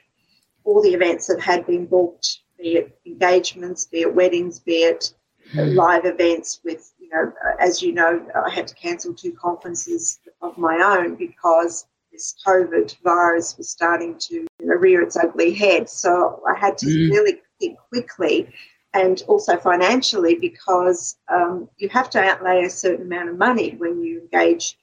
All 0.64 0.82
the 0.82 0.92
events 0.94 1.28
that 1.28 1.40
had 1.40 1.66
been 1.66 1.86
booked, 1.86 2.40
be 2.58 2.76
it 2.78 2.98
engagements, 3.06 3.84
be 3.84 4.00
it 4.00 4.12
weddings, 4.12 4.58
be 4.58 4.82
it 4.82 5.14
mm. 5.54 5.74
live 5.74 6.04
events 6.04 6.60
with, 6.64 6.92
you 6.98 7.08
know, 7.08 7.32
as 7.60 7.80
you 7.80 7.92
know, 7.92 8.26
I 8.34 8.50
had 8.50 8.66
to 8.68 8.74
cancel 8.74 9.14
two 9.14 9.32
conferences 9.32 10.18
of 10.42 10.58
my 10.58 10.76
own 10.76 11.14
because 11.14 11.86
this 12.10 12.34
COVID 12.44 12.96
virus 13.02 13.56
was 13.56 13.70
starting 13.70 14.18
to 14.18 14.34
you 14.34 14.48
know, 14.66 14.74
rear 14.74 15.02
its 15.02 15.16
ugly 15.16 15.52
head. 15.52 15.88
So 15.88 16.42
I 16.48 16.58
had 16.58 16.76
to 16.78 16.86
mm. 16.86 17.10
really 17.10 17.40
think 17.60 17.78
quickly 17.88 18.52
and 18.94 19.22
also 19.28 19.56
financially 19.56 20.36
because 20.36 21.16
um, 21.28 21.68
you 21.76 21.88
have 21.88 22.08
to 22.10 22.20
outlay 22.20 22.64
a 22.64 22.70
certain 22.70 23.06
amount 23.06 23.28
of 23.28 23.38
money 23.38 23.74
when 23.78 24.02
you 24.02 24.20
engage 24.20 24.76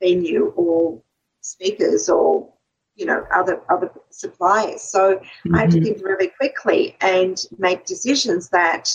venue 0.00 0.52
or 0.56 1.00
speakers 1.40 2.08
or 2.08 2.52
you 2.96 3.06
know 3.06 3.24
other 3.34 3.62
other 3.70 3.90
suppliers. 4.10 4.82
So 4.82 5.16
mm-hmm. 5.16 5.54
I 5.54 5.60
had 5.60 5.70
to 5.70 5.76
mm-hmm. 5.76 5.84
think 5.84 6.04
really 6.04 6.28
quickly 6.28 6.96
and 7.00 7.40
make 7.58 7.84
decisions 7.84 8.48
that 8.50 8.90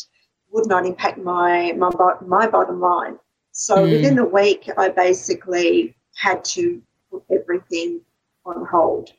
would 0.51 0.67
not 0.67 0.85
impact 0.85 1.17
my 1.17 1.73
my 1.73 1.89
my 2.25 2.47
bottom 2.47 2.79
line. 2.79 3.17
So 3.51 3.77
mm. 3.77 3.91
within 3.91 4.19
a 4.19 4.25
week, 4.25 4.69
I 4.77 4.89
basically 4.89 5.95
had 6.15 6.45
to 6.45 6.81
put 7.09 7.23
everything 7.31 8.01
on 8.45 8.65
hold. 8.65 9.11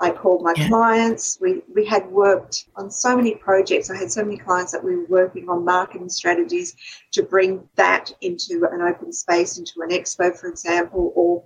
I 0.00 0.10
called 0.10 0.42
my 0.42 0.54
yeah. 0.56 0.68
clients. 0.68 1.38
We, 1.40 1.62
we 1.72 1.84
had 1.84 2.06
worked 2.10 2.66
on 2.74 2.90
so 2.90 3.16
many 3.16 3.36
projects. 3.36 3.90
I 3.90 3.96
had 3.96 4.10
so 4.10 4.24
many 4.24 4.36
clients 4.36 4.72
that 4.72 4.82
we 4.82 4.96
were 4.96 5.06
working 5.06 5.48
on 5.48 5.64
marketing 5.64 6.08
strategies 6.08 6.74
to 7.12 7.22
bring 7.22 7.68
that 7.76 8.12
into 8.20 8.66
an 8.72 8.82
open 8.82 9.12
space, 9.12 9.56
into 9.58 9.82
an 9.82 9.90
expo, 9.90 10.36
for 10.36 10.48
example, 10.48 11.12
or 11.14 11.44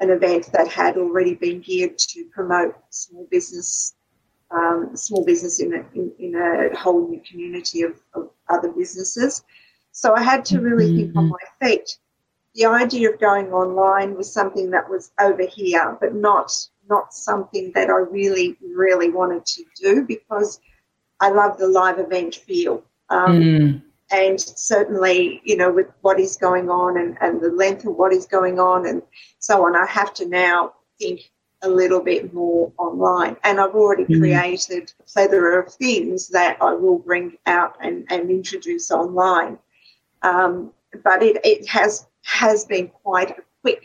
an 0.00 0.10
event 0.10 0.50
that 0.52 0.68
had 0.68 0.96
already 0.96 1.34
been 1.34 1.60
geared 1.60 1.98
to 1.98 2.24
promote 2.32 2.74
small 2.88 3.28
business, 3.30 3.94
um, 4.50 4.90
small 4.94 5.24
business 5.24 5.60
in 5.60 5.74
a, 5.74 5.84
in, 5.94 6.10
in, 6.18 6.34
a 6.36 6.74
whole 6.76 7.08
new 7.08 7.20
community 7.28 7.82
of, 7.82 8.00
of 8.14 8.30
other 8.48 8.72
businesses. 8.72 9.44
So 9.92 10.14
I 10.14 10.22
had 10.22 10.44
to 10.46 10.60
really 10.60 10.86
mm-hmm. 10.86 10.96
think 10.96 11.16
on 11.16 11.24
mm-hmm. 11.24 11.34
my 11.60 11.68
feet. 11.68 11.98
The 12.54 12.66
idea 12.66 13.10
of 13.10 13.20
going 13.20 13.52
online 13.52 14.16
was 14.16 14.32
something 14.32 14.70
that 14.70 14.88
was 14.88 15.10
over 15.20 15.44
here, 15.44 15.96
but 16.00 16.14
not 16.14 16.52
not 16.88 17.14
something 17.14 17.72
that 17.74 17.88
I 17.88 17.96
really, 17.96 18.56
really 18.60 19.10
wanted 19.10 19.46
to 19.46 19.64
do 19.80 20.02
because 20.02 20.60
I 21.20 21.30
love 21.30 21.58
the 21.58 21.66
live 21.68 21.98
event 21.98 22.34
feel. 22.34 22.84
Um, 23.08 23.40
mm. 23.40 23.82
And 24.10 24.40
certainly, 24.40 25.40
you 25.44 25.56
know, 25.56 25.72
with 25.72 25.88
what 26.02 26.20
is 26.20 26.36
going 26.36 26.68
on 26.68 26.98
and, 26.98 27.16
and 27.20 27.40
the 27.40 27.50
length 27.50 27.86
of 27.86 27.96
what 27.96 28.12
is 28.12 28.26
going 28.26 28.58
on 28.58 28.86
and 28.86 29.02
so 29.38 29.64
on, 29.64 29.74
I 29.74 29.86
have 29.86 30.12
to 30.14 30.28
now 30.28 30.74
think 30.98 31.30
a 31.62 31.68
little 31.68 32.00
bit 32.00 32.34
more 32.34 32.70
online. 32.76 33.36
And 33.42 33.58
I've 33.58 33.74
already 33.74 34.04
mm. 34.04 34.18
created 34.18 34.92
a 35.00 35.02
plethora 35.04 35.64
of 35.64 35.72
things 35.72 36.28
that 36.28 36.58
I 36.60 36.74
will 36.74 36.98
bring 36.98 37.38
out 37.46 37.76
and, 37.80 38.06
and 38.10 38.30
introduce 38.30 38.90
online. 38.90 39.58
Um, 40.22 40.72
but 41.02 41.22
it, 41.22 41.38
it 41.42 41.66
has 41.68 42.06
has 42.24 42.64
been 42.64 42.88
quite 42.88 43.30
a 43.30 43.42
quick 43.62 43.84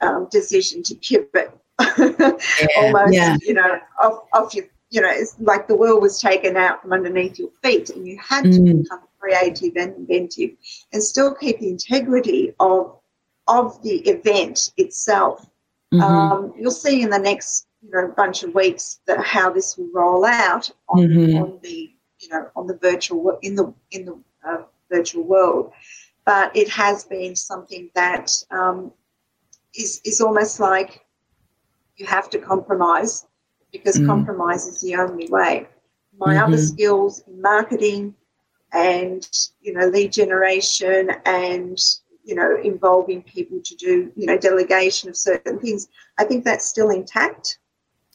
um, 0.00 0.28
decision 0.30 0.82
to 0.84 0.94
pivot 0.94 1.52
yeah, 1.98 2.32
almost, 2.76 3.14
yeah. 3.14 3.36
you 3.40 3.54
know, 3.54 3.78
off, 4.02 4.24
off 4.32 4.54
your, 4.54 4.66
you 4.90 5.00
know, 5.00 5.10
it's 5.10 5.36
like 5.38 5.68
the 5.68 5.76
world 5.76 6.02
was 6.02 6.20
taken 6.20 6.56
out 6.56 6.82
from 6.82 6.92
underneath 6.92 7.38
your 7.38 7.50
feet 7.62 7.90
and 7.90 8.06
you 8.06 8.18
had 8.18 8.44
mm. 8.44 8.54
to 8.54 8.74
become 8.74 9.00
creative 9.18 9.76
and 9.76 9.94
inventive 9.96 10.50
and 10.92 11.02
still 11.02 11.34
keep 11.34 11.60
the 11.60 11.68
integrity 11.68 12.54
of 12.60 12.96
of 13.48 13.82
the 13.82 13.98
event 14.08 14.72
itself. 14.76 15.48
Mm-hmm. 15.92 16.02
Um, 16.02 16.54
you'll 16.58 16.70
see 16.70 17.02
in 17.02 17.10
the 17.10 17.18
next 17.18 17.66
you 17.82 17.90
know 17.90 18.12
bunch 18.16 18.42
of 18.42 18.54
weeks 18.54 19.00
that 19.06 19.20
how 19.24 19.50
this 19.50 19.76
will 19.76 19.90
roll 19.92 20.24
out 20.24 20.70
on, 20.88 20.98
mm-hmm. 20.98 21.42
on 21.42 21.58
the 21.62 21.92
you 22.20 22.28
know 22.28 22.48
on 22.54 22.66
the 22.66 22.76
virtual 22.76 23.38
in 23.42 23.54
the 23.54 23.72
in 23.90 24.04
the 24.04 24.18
uh, 24.46 24.62
virtual 24.90 25.24
world. 25.24 25.72
But 26.24 26.54
it 26.56 26.68
has 26.68 27.04
been 27.04 27.34
something 27.34 27.90
that 27.94 28.32
um, 28.50 28.92
is 29.74 30.00
is 30.04 30.20
almost 30.20 30.60
like 30.60 31.04
you 31.96 32.06
have 32.06 32.30
to 32.30 32.38
compromise 32.38 33.26
because 33.72 33.96
mm. 33.96 34.06
compromise 34.06 34.66
is 34.66 34.80
the 34.80 34.96
only 34.96 35.28
way. 35.28 35.66
My 36.18 36.34
mm-hmm. 36.34 36.44
other 36.44 36.58
skills 36.58 37.22
in 37.26 37.40
marketing 37.40 38.14
and 38.72 39.28
you 39.60 39.72
know 39.72 39.86
lead 39.86 40.12
generation 40.12 41.10
and 41.24 41.78
you 42.24 42.34
know 42.34 42.56
involving 42.62 43.22
people 43.22 43.60
to 43.64 43.74
do 43.74 44.12
you 44.16 44.26
know 44.26 44.38
delegation 44.38 45.08
of 45.08 45.16
certain 45.16 45.58
things 45.58 45.88
i 46.18 46.24
think 46.24 46.44
that's 46.44 46.66
still 46.66 46.90
intact 46.90 47.58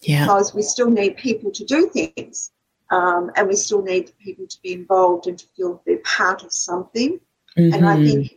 yeah. 0.01 0.23
because 0.23 0.53
we 0.53 0.61
still 0.61 0.89
need 0.89 1.17
people 1.17 1.51
to 1.51 1.65
do 1.65 1.89
things 1.89 2.51
um, 2.91 3.31
and 3.35 3.47
we 3.47 3.55
still 3.55 3.81
need 3.81 4.11
people 4.23 4.45
to 4.45 4.57
be 4.61 4.71
involved 4.71 5.27
and 5.27 5.39
to 5.39 5.47
feel 5.57 5.81
they're 5.85 5.97
part 5.99 6.43
of 6.43 6.53
something 6.53 7.19
mm-hmm. 7.57 7.73
and 7.73 7.87
i 7.87 7.95
mm-hmm. 7.95 8.05
think 8.05 8.31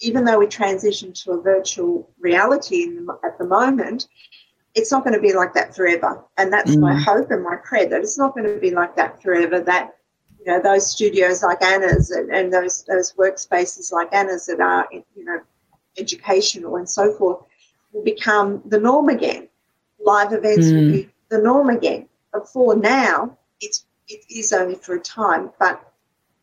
even 0.00 0.24
though 0.24 0.38
we 0.38 0.46
transition 0.46 1.12
to 1.12 1.32
a 1.32 1.40
virtual 1.40 2.10
reality 2.18 2.86
the, 2.86 3.18
at 3.24 3.38
the 3.38 3.44
moment 3.44 4.08
it's 4.74 4.90
not 4.90 5.04
going 5.04 5.14
to 5.14 5.20
be 5.20 5.32
like 5.32 5.52
that 5.54 5.74
forever. 5.74 6.24
And 6.38 6.52
that's 6.52 6.76
mm. 6.76 6.80
my 6.80 6.98
hope 6.98 7.30
and 7.30 7.42
my 7.42 7.56
prayer 7.56 7.86
that 7.88 8.00
it's 8.00 8.18
not 8.18 8.34
going 8.34 8.46
to 8.46 8.58
be 8.58 8.70
like 8.70 8.96
that 8.96 9.22
forever. 9.22 9.60
That 9.60 9.96
you 10.38 10.46
know 10.46 10.60
those 10.60 10.90
studios 10.90 11.42
like 11.42 11.62
Anna's 11.62 12.10
and, 12.10 12.30
and 12.30 12.52
those 12.52 12.84
those 12.84 13.12
workspaces 13.14 13.92
like 13.92 14.12
Anna's 14.14 14.46
that 14.46 14.60
are 14.60 14.88
you 14.92 15.24
know 15.24 15.40
educational 15.98 16.76
and 16.76 16.88
so 16.88 17.12
forth 17.14 17.44
will 17.92 18.02
become 18.02 18.62
the 18.66 18.80
norm 18.80 19.08
again. 19.08 19.48
Live 20.04 20.32
events 20.32 20.66
mm. 20.66 20.74
will 20.74 20.92
be 20.92 21.10
the 21.28 21.38
norm 21.38 21.68
again. 21.68 22.08
But 22.32 22.48
for 22.48 22.74
now, 22.74 23.36
it's 23.60 23.84
it 24.08 24.24
is 24.30 24.52
only 24.52 24.76
for 24.76 24.94
a 24.94 25.00
time. 25.00 25.50
But 25.58 25.91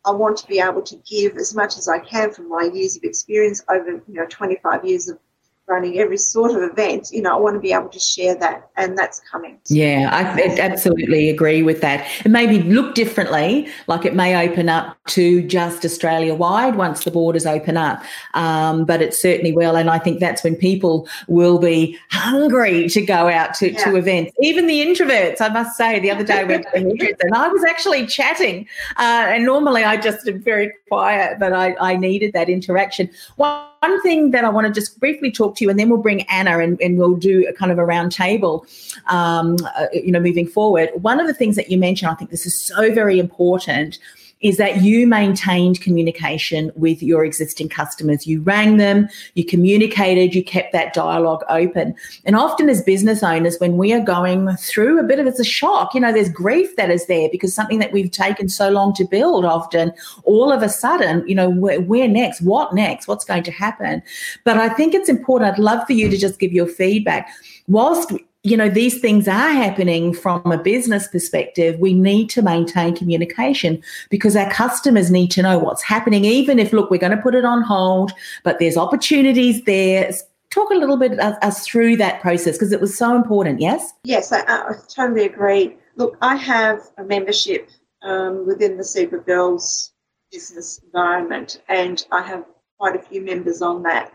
I 0.10 0.12
want 0.12 0.38
to 0.38 0.48
be 0.48 0.60
able 0.60 0.82
to 0.82 0.96
give 1.08 1.38
as 1.38 1.54
much 1.54 1.78
as 1.78 1.88
I 1.88 2.00
can 2.00 2.32
from 2.32 2.50
my 2.50 2.64
years 2.74 2.98
of 2.98 3.04
experience 3.04 3.64
over 3.70 3.92
you 3.92 4.04
know 4.08 4.26
25 4.28 4.84
years 4.84 5.08
of 5.08 5.20
running 5.70 6.00
every 6.00 6.18
sort 6.18 6.52
of 6.52 6.64
event, 6.64 7.10
you 7.12 7.22
know, 7.22 7.38
I 7.38 7.40
want 7.40 7.56
to 7.56 7.60
be 7.60 7.72
able 7.72 7.90
to 7.90 8.00
share 8.00 8.36
that, 8.36 8.70
and 8.76 8.98
that's 8.98 9.20
coming. 9.32 9.60
Yeah, 9.68 10.10
I 10.12 10.60
absolutely 10.60 11.30
agree 11.30 11.62
with 11.62 11.82
that. 11.82 12.08
It 12.26 12.30
maybe 12.30 12.64
look 12.64 12.96
differently, 12.96 13.68
like 13.88 14.04
it 14.04 14.16
may 14.16 14.50
open 14.50 14.68
up 14.68 14.98
to 15.08 15.44
just 15.44 15.86
Australia 15.86 16.34
wide 16.34 16.76
once 16.76 17.04
the 17.04 17.12
borders 17.12 17.46
open 17.46 17.78
up, 17.78 18.04
um, 18.34 18.86
but 18.86 19.02
it 19.02 19.14
certainly 19.14 19.52
will. 19.52 19.76
And 19.76 19.90
I 19.90 20.00
think 20.00 20.20
that's 20.20 20.44
when 20.44 20.56
people 20.56 21.08
will 21.28 21.60
be 21.60 21.98
hungry 22.12 22.90
to 22.90 23.02
go 23.02 23.30
out 23.30 23.54
to, 23.56 23.72
yeah. 23.72 23.84
to 23.84 23.96
events. 23.96 24.34
Even 24.42 24.68
the 24.68 24.82
introverts, 24.82 25.40
I 25.40 25.50
must 25.50 25.78
say, 25.78 26.00
the 26.00 26.12
other 26.12 26.24
day 26.24 26.46
to 26.46 26.50
and 26.74 27.36
I 27.36 27.48
was 27.48 27.64
actually 27.64 28.08
chatting, 28.08 28.68
uh, 28.98 29.28
and 29.30 29.46
normally 29.46 29.84
I 29.84 29.98
just 29.98 30.28
am 30.28 30.42
very 30.42 30.74
quiet, 30.88 31.38
but 31.40 31.54
I, 31.54 31.76
I 31.80 31.96
needed 31.96 32.34
that 32.34 32.50
interaction. 32.50 33.10
One 33.36 33.62
one 33.80 34.02
thing 34.02 34.32
that 34.32 34.44
I 34.44 34.50
want 34.50 34.68
to 34.68 34.74
just 34.74 35.00
briefly 35.00 35.32
talk 35.32 35.56
to 35.58 35.64
you, 35.64 35.70
and 35.70 35.80
then 35.80 35.90
we'll 35.90 36.02
bring 36.02 36.24
Anna 36.24 36.60
and, 36.60 36.80
and 36.82 36.98
we'll 36.98 37.16
do 37.16 37.48
a 37.48 37.54
kind 37.54 37.72
of 37.72 37.78
a 37.78 37.86
round 37.86 38.12
table, 38.12 38.66
um, 39.08 39.58
uh, 39.78 39.88
you 39.94 40.12
know, 40.12 40.20
moving 40.20 40.48
forward. 40.48 40.90
One 40.96 41.20
of 41.20 41.28
the 41.28 41.34
things 41.34 41.56
that 41.56 41.70
you 41.72 41.78
mentioned, 41.78 42.12
I 42.12 42.16
think 42.16 42.30
this 42.30 42.46
is 42.46 42.60
so 42.60 42.94
very 42.94 43.20
important 43.20 44.00
is 44.42 44.58
that 44.58 44.82
you 44.82 45.06
maintained 45.06 45.82
communication 45.82 46.72
with 46.76 47.04
your 47.04 47.26
existing 47.26 47.68
customers. 47.68 48.26
You 48.26 48.42
rang 48.42 48.78
them, 48.78 49.10
you 49.34 49.46
communicated, 49.46 50.34
you 50.34 50.44
kept 50.44 50.72
that 50.72 50.94
dialogue 50.94 51.44
open. 51.50 51.96
And 52.26 52.36
often, 52.36 52.70
as 52.70 52.82
business 52.82 53.22
owners, 53.22 53.58
when 53.60 53.78
we 53.78 53.92
are 53.94 54.00
going 54.00 54.56
through 54.56 55.00
a 55.00 55.04
bit 55.04 55.20
of 55.20 55.28
it's 55.28 55.40
a 55.40 55.44
shock, 55.44 55.94
you 55.94 56.00
know, 56.00 56.14
there's 56.14 56.30
grief 56.30 56.76
that 56.78 56.90
is 56.90 57.08
there 57.08 57.28
because 57.32 57.54
something 57.54 57.80
that 57.80 57.92
we've 57.92 58.12
taken 58.12 58.48
so 58.48 58.70
long 58.70 58.94
to 58.94 59.06
build, 59.06 59.44
often 59.44 59.92
all 60.24 60.52
of 60.52 60.64
a 60.64 60.70
sudden, 60.70 61.28
you 61.28 61.36
know, 61.36 61.50
where, 61.50 61.82
where 61.82 62.08
next? 62.08 62.42
What 62.42 62.74
next? 62.74 63.08
What's 63.08 63.26
going 63.26 63.44
to 63.44 63.52
happen? 63.52 64.02
But 64.46 64.58
I 64.58 64.70
think 64.70 64.94
it's 64.94 65.10
important. 65.10 65.52
I'd 65.52 65.60
love 65.60 65.86
for 65.86 65.94
you 65.94 66.10
to 66.10 66.18
just 66.18 66.40
give 66.40 66.54
your 66.54 66.68
feedback 66.68 67.30
whilst 67.68 68.14
you 68.44 68.56
know 68.56 68.70
these 68.70 69.00
things 69.00 69.28
are 69.28 69.52
happening 69.52 70.14
from 70.14 70.52
a 70.52 70.58
business 70.58 71.08
perspective 71.08 71.78
we 71.80 71.94
need 71.94 72.30
to 72.30 72.42
maintain 72.42 72.96
communication 72.96 73.82
because 74.10 74.36
our 74.36 74.50
customers 74.50 75.12
need 75.12 75.30
to 75.30 75.42
know 75.42 75.60
what's 75.60 75.84
happening 75.84 76.24
even 76.26 76.58
if 76.58 76.72
look 76.72 76.90
we're 76.90 76.98
going 76.98 77.16
to 77.16 77.22
put 77.22 77.36
it 77.36 77.44
on 77.44 77.62
hold 77.62 78.12
but 78.44 78.60
there's 78.60 78.78
opportunities 78.78 79.64
there. 79.64 80.12
Talk 80.52 80.72
a 80.72 80.76
little 80.76 80.98
bit 80.98 81.20
us 81.20 81.68
through 81.68 81.98
that 81.98 82.22
process 82.22 82.58
because 82.58 82.72
it 82.72 82.82
was 82.82 82.98
so 82.98 83.16
important 83.16 83.62
yes? 83.62 83.94
Yes 84.04 84.32
I, 84.32 84.42
I, 84.48 84.74
totally 84.88 85.26
agree. 85.26 85.78
Look 85.96 86.18
i 86.22 86.36
have 86.36 86.82
a 86.98 87.04
membership 87.04 87.70
um, 88.02 88.48
within 88.48 88.78
the 88.78 88.84
secret 88.84 89.26
girls 89.26 89.92
business 90.32 90.80
environment 90.86 91.62
and 91.68 92.06
i 92.12 92.22
have 92.22 92.46
quite 92.80 92.96
a 92.96 93.00
few 93.00 93.22
members 93.22 93.62
on 93.62 93.84
that. 93.84 94.14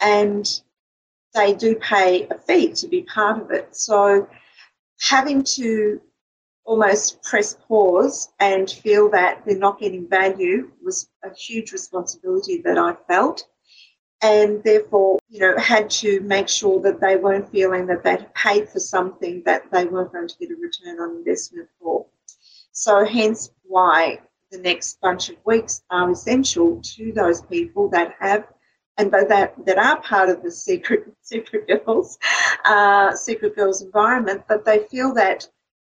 And 0.00 0.60
they 1.34 1.54
do 1.54 1.74
pay 1.76 2.26
a 2.28 2.38
fee 2.38 2.72
to 2.72 2.88
be 2.88 3.02
part 3.02 3.40
of 3.40 3.50
it. 3.50 3.74
So 3.74 4.28
having 5.00 5.42
to 5.42 6.00
almost 6.64 7.22
press 7.22 7.56
pause 7.66 8.30
and 8.38 8.70
feel 8.70 9.10
that 9.10 9.42
they're 9.44 9.58
not 9.58 9.80
getting 9.80 10.08
value 10.08 10.70
was 10.82 11.08
a 11.24 11.34
huge 11.34 11.72
responsibility 11.72 12.62
that 12.64 12.78
I 12.78 12.94
felt. 13.08 13.46
And 14.22 14.62
therefore, 14.62 15.18
you 15.28 15.40
know, 15.40 15.58
had 15.58 15.90
to 15.90 16.20
make 16.20 16.48
sure 16.48 16.80
that 16.82 17.00
they 17.00 17.16
weren't 17.16 17.50
feeling 17.50 17.86
that 17.86 18.04
they'd 18.04 18.32
paid 18.34 18.68
for 18.68 18.78
something 18.78 19.42
that 19.46 19.64
they 19.72 19.84
weren't 19.86 20.12
going 20.12 20.28
to 20.28 20.38
get 20.38 20.52
a 20.52 20.54
return 20.54 21.00
on 21.00 21.16
investment 21.16 21.68
for. 21.80 22.06
So 22.70 23.04
hence 23.04 23.50
why 23.64 24.20
the 24.52 24.58
next 24.58 25.00
bunch 25.00 25.28
of 25.28 25.36
weeks 25.44 25.82
are 25.90 26.10
essential 26.10 26.80
to 26.82 27.12
those 27.12 27.42
people 27.42 27.88
that 27.88 28.14
have 28.20 28.46
and 28.98 29.10
by 29.10 29.24
that 29.24 29.54
that 29.64 29.78
are 29.78 30.00
part 30.02 30.28
of 30.28 30.42
the 30.42 30.50
secret 30.50 31.04
secret 31.22 31.66
girls 31.66 32.18
uh, 32.64 33.14
secret 33.14 33.56
girls 33.56 33.82
environment 33.82 34.42
but 34.48 34.64
they 34.64 34.80
feel 34.90 35.12
that 35.14 35.48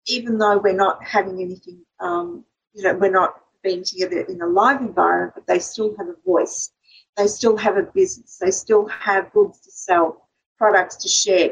even 0.07 0.39
though 0.39 0.59
we're 0.59 0.73
not 0.73 1.03
having 1.05 1.41
anything 1.41 1.81
um, 2.01 2.45
you 2.75 2.83
know 2.83 2.95
we're 2.95 3.11
not 3.11 3.41
being 3.67 3.83
together 3.83 4.21
in 4.21 4.41
a 4.41 4.47
live 4.47 4.81
environment 4.81 5.33
but 5.35 5.47
they 5.47 5.59
still 5.59 5.95
have 5.99 6.09
a 6.09 6.15
voice. 6.25 6.71
They 7.17 7.27
still 7.27 7.57
have 7.57 7.77
a 7.77 7.83
business. 7.83 8.39
They 8.41 8.51
still 8.51 8.87
have 8.87 9.33
goods 9.33 9.61
to 9.61 9.71
sell 9.71 10.29
products 10.59 10.97
to 10.97 11.09
share. 11.09 11.51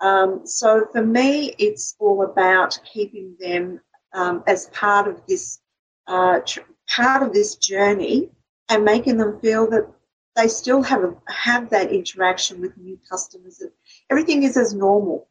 Um, 0.00 0.42
so 0.44 0.86
for 0.92 1.02
me 1.02 1.54
it's 1.58 1.96
all 1.98 2.22
about 2.22 2.78
keeping 2.84 3.34
them 3.40 3.80
um, 4.12 4.44
as 4.46 4.66
part 4.68 5.08
of 5.08 5.20
this 5.26 5.60
uh, 6.06 6.40
tr- 6.46 6.60
part 6.88 7.22
of 7.22 7.32
this 7.32 7.56
journey 7.56 8.30
and 8.68 8.84
making 8.84 9.16
them 9.16 9.40
feel 9.40 9.68
that 9.70 9.90
they 10.36 10.48
still 10.48 10.82
have 10.82 11.02
a, 11.02 11.14
have 11.28 11.70
that 11.70 11.90
interaction 11.90 12.60
with 12.60 12.76
new 12.76 12.98
customers. 13.08 13.62
Everything 14.10 14.42
is 14.42 14.56
as 14.56 14.74
normal, 14.74 15.26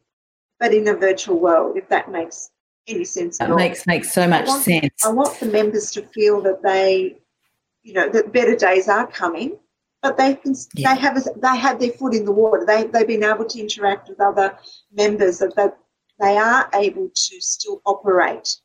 but 0.59 0.73
in 0.73 0.87
a 0.87 0.95
virtual 0.95 1.39
world. 1.39 1.77
If 1.77 1.87
that 1.89 2.11
makes 2.11 2.49
any 2.87 3.05
sense. 3.05 3.37
That 3.37 3.49
makes 3.51 3.87
makes 3.87 4.11
so 4.11 4.27
much 4.27 4.45
I 4.45 4.47
want, 4.47 4.63
sense. 4.63 5.05
I 5.05 5.09
want 5.09 5.39
the 5.39 5.45
members 5.45 5.91
to 5.91 6.01
feel 6.01 6.41
that 6.41 6.61
they, 6.63 7.17
you 7.83 7.93
know, 7.93 8.09
that 8.09 8.33
better 8.33 8.55
days 8.55 8.87
are 8.87 9.07
coming, 9.07 9.57
but 10.01 10.17
they 10.17 10.35
can 10.35 10.55
yeah. 10.73 10.93
they 10.93 11.01
have 11.01 11.17
a, 11.17 11.21
they 11.37 11.57
have 11.57 11.79
their 11.79 11.91
foot 11.91 12.13
in 12.13 12.25
the 12.25 12.31
water. 12.31 12.65
They 12.65 12.85
they've 12.85 13.07
been 13.07 13.23
able 13.23 13.45
to 13.45 13.59
interact 13.59 14.09
with 14.09 14.19
other 14.19 14.57
members 14.91 15.37
that 15.39 15.55
they, 15.55 15.67
they 16.19 16.37
are 16.37 16.69
able 16.73 17.09
to 17.13 17.41
still 17.41 17.81
operate. 17.85 18.57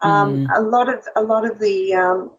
Um, 0.00 0.46
mm. 0.46 0.56
A 0.56 0.60
lot 0.60 0.92
of 0.92 1.04
a 1.16 1.22
lot 1.22 1.48
of 1.48 1.58
the, 1.60 1.94
um, 1.94 2.32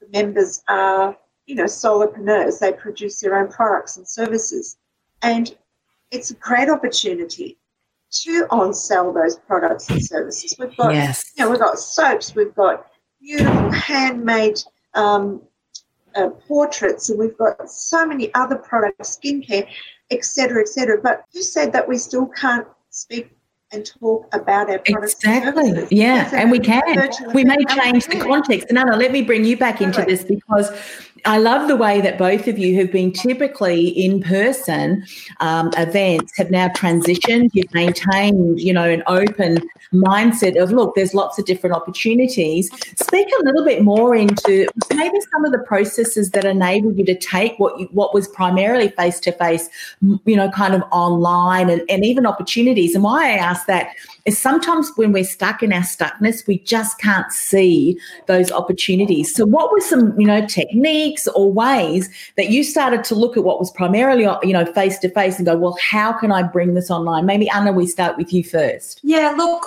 the 0.00 0.08
members 0.08 0.62
are 0.68 1.16
you 1.46 1.54
know, 1.54 1.64
solopreneurs. 1.64 2.58
They 2.58 2.72
produce 2.72 3.20
their 3.20 3.36
own 3.36 3.48
products 3.48 3.96
and 3.96 4.06
services. 4.06 4.76
And 5.22 5.56
it's 6.10 6.30
a 6.30 6.34
great 6.34 6.68
opportunity 6.68 7.58
to 8.10 8.46
on 8.50 8.72
sell 8.72 9.12
those 9.12 9.36
products 9.36 9.88
and 9.90 10.04
services. 10.04 10.54
We've 10.58 10.76
got, 10.76 10.94
yes. 10.94 11.32
you 11.36 11.44
know, 11.44 11.50
we've 11.50 11.60
got 11.60 11.78
soaps, 11.78 12.34
we've 12.34 12.54
got 12.54 12.86
beautiful 13.20 13.70
handmade 13.70 14.62
um, 14.94 15.42
uh, 16.14 16.30
portraits, 16.30 17.10
and 17.10 17.18
we've 17.18 17.36
got 17.36 17.68
so 17.70 18.06
many 18.06 18.32
other 18.34 18.56
products, 18.56 19.18
skincare, 19.18 19.66
etc., 20.10 20.62
etc. 20.62 21.00
But 21.02 21.24
who 21.32 21.42
said 21.42 21.72
that 21.72 21.86
we 21.88 21.98
still 21.98 22.26
can't 22.26 22.66
speak 22.90 23.36
and 23.72 23.84
talk 23.84 24.26
about 24.32 24.70
our 24.70 24.78
products. 24.78 25.14
Exactly. 25.14 25.86
Yeah, 25.90 26.30
and 26.32 26.50
we 26.50 26.60
can. 26.60 26.82
We 27.34 27.44
may 27.44 27.56
change 27.64 28.06
the 28.06 28.20
context. 28.20 28.68
And 28.68 28.78
Anna, 28.78 28.96
let 28.96 29.12
me 29.12 29.22
bring 29.22 29.44
you 29.44 29.56
back 29.56 29.80
into 29.80 30.02
this 30.02 30.24
because 30.24 30.70
I 31.26 31.38
love 31.38 31.66
the 31.66 31.74
way 31.74 32.00
that 32.00 32.18
both 32.18 32.46
of 32.46 32.56
you 32.56 32.76
have 32.76 32.92
been 32.92 33.12
typically 33.12 33.88
in 33.88 34.22
person 34.22 35.04
um, 35.40 35.72
events 35.76 36.36
have 36.38 36.52
now 36.52 36.68
transitioned. 36.68 37.50
You've 37.52 37.74
maintained, 37.74 38.60
you 38.60 38.72
know, 38.72 38.88
an 38.88 39.02
open 39.08 39.68
mindset 39.92 40.60
of 40.60 40.70
look, 40.70 40.94
there's 40.94 41.14
lots 41.14 41.36
of 41.36 41.44
different 41.44 41.74
opportunities. 41.74 42.70
Speak 42.96 43.26
a 43.40 43.44
little 43.44 43.64
bit 43.64 43.82
more 43.82 44.14
into 44.14 44.68
maybe 44.94 45.18
some 45.32 45.44
of 45.44 45.50
the 45.50 45.58
processes 45.58 46.30
that 46.30 46.44
enabled 46.44 46.96
you 46.96 47.04
to 47.04 47.18
take 47.18 47.58
what 47.58 47.78
you, 47.80 47.86
what 47.90 48.14
was 48.14 48.28
primarily 48.28 48.88
face 48.90 49.18
to 49.20 49.32
face, 49.32 49.68
you 50.24 50.36
know, 50.36 50.48
kind 50.50 50.74
of 50.74 50.82
online 50.92 51.68
and, 51.68 51.82
and 51.88 52.04
even 52.04 52.24
opportunities. 52.24 52.94
And 52.94 53.02
why 53.02 53.32
I 53.32 53.36
ask 53.36 53.66
that 53.66 53.88
is 54.26 54.36
sometimes 54.36 54.90
when 54.96 55.12
we're 55.12 55.24
stuck 55.24 55.62
in 55.62 55.72
our 55.72 55.82
stuckness, 55.82 56.46
we 56.46 56.58
just 56.58 56.98
can't 56.98 57.30
see 57.32 57.98
those 58.26 58.50
opportunities. 58.50 59.32
So, 59.34 59.46
what 59.46 59.72
were 59.72 59.80
some, 59.80 60.18
you 60.20 60.26
know, 60.26 60.44
techniques 60.46 61.28
or 61.28 61.50
ways 61.50 62.10
that 62.36 62.50
you 62.50 62.64
started 62.64 63.04
to 63.04 63.14
look 63.14 63.36
at 63.36 63.44
what 63.44 63.60
was 63.60 63.70
primarily, 63.70 64.24
you 64.42 64.52
know, 64.52 64.66
face 64.72 64.98
to 64.98 65.08
face 65.10 65.36
and 65.36 65.46
go, 65.46 65.56
well, 65.56 65.76
how 65.80 66.12
can 66.12 66.32
I 66.32 66.42
bring 66.42 66.74
this 66.74 66.90
online? 66.90 67.24
Maybe 67.24 67.48
Anna, 67.48 67.72
we 67.72 67.86
start 67.86 68.18
with 68.18 68.32
you 68.32 68.42
first. 68.42 69.00
Yeah, 69.02 69.30
look, 69.36 69.66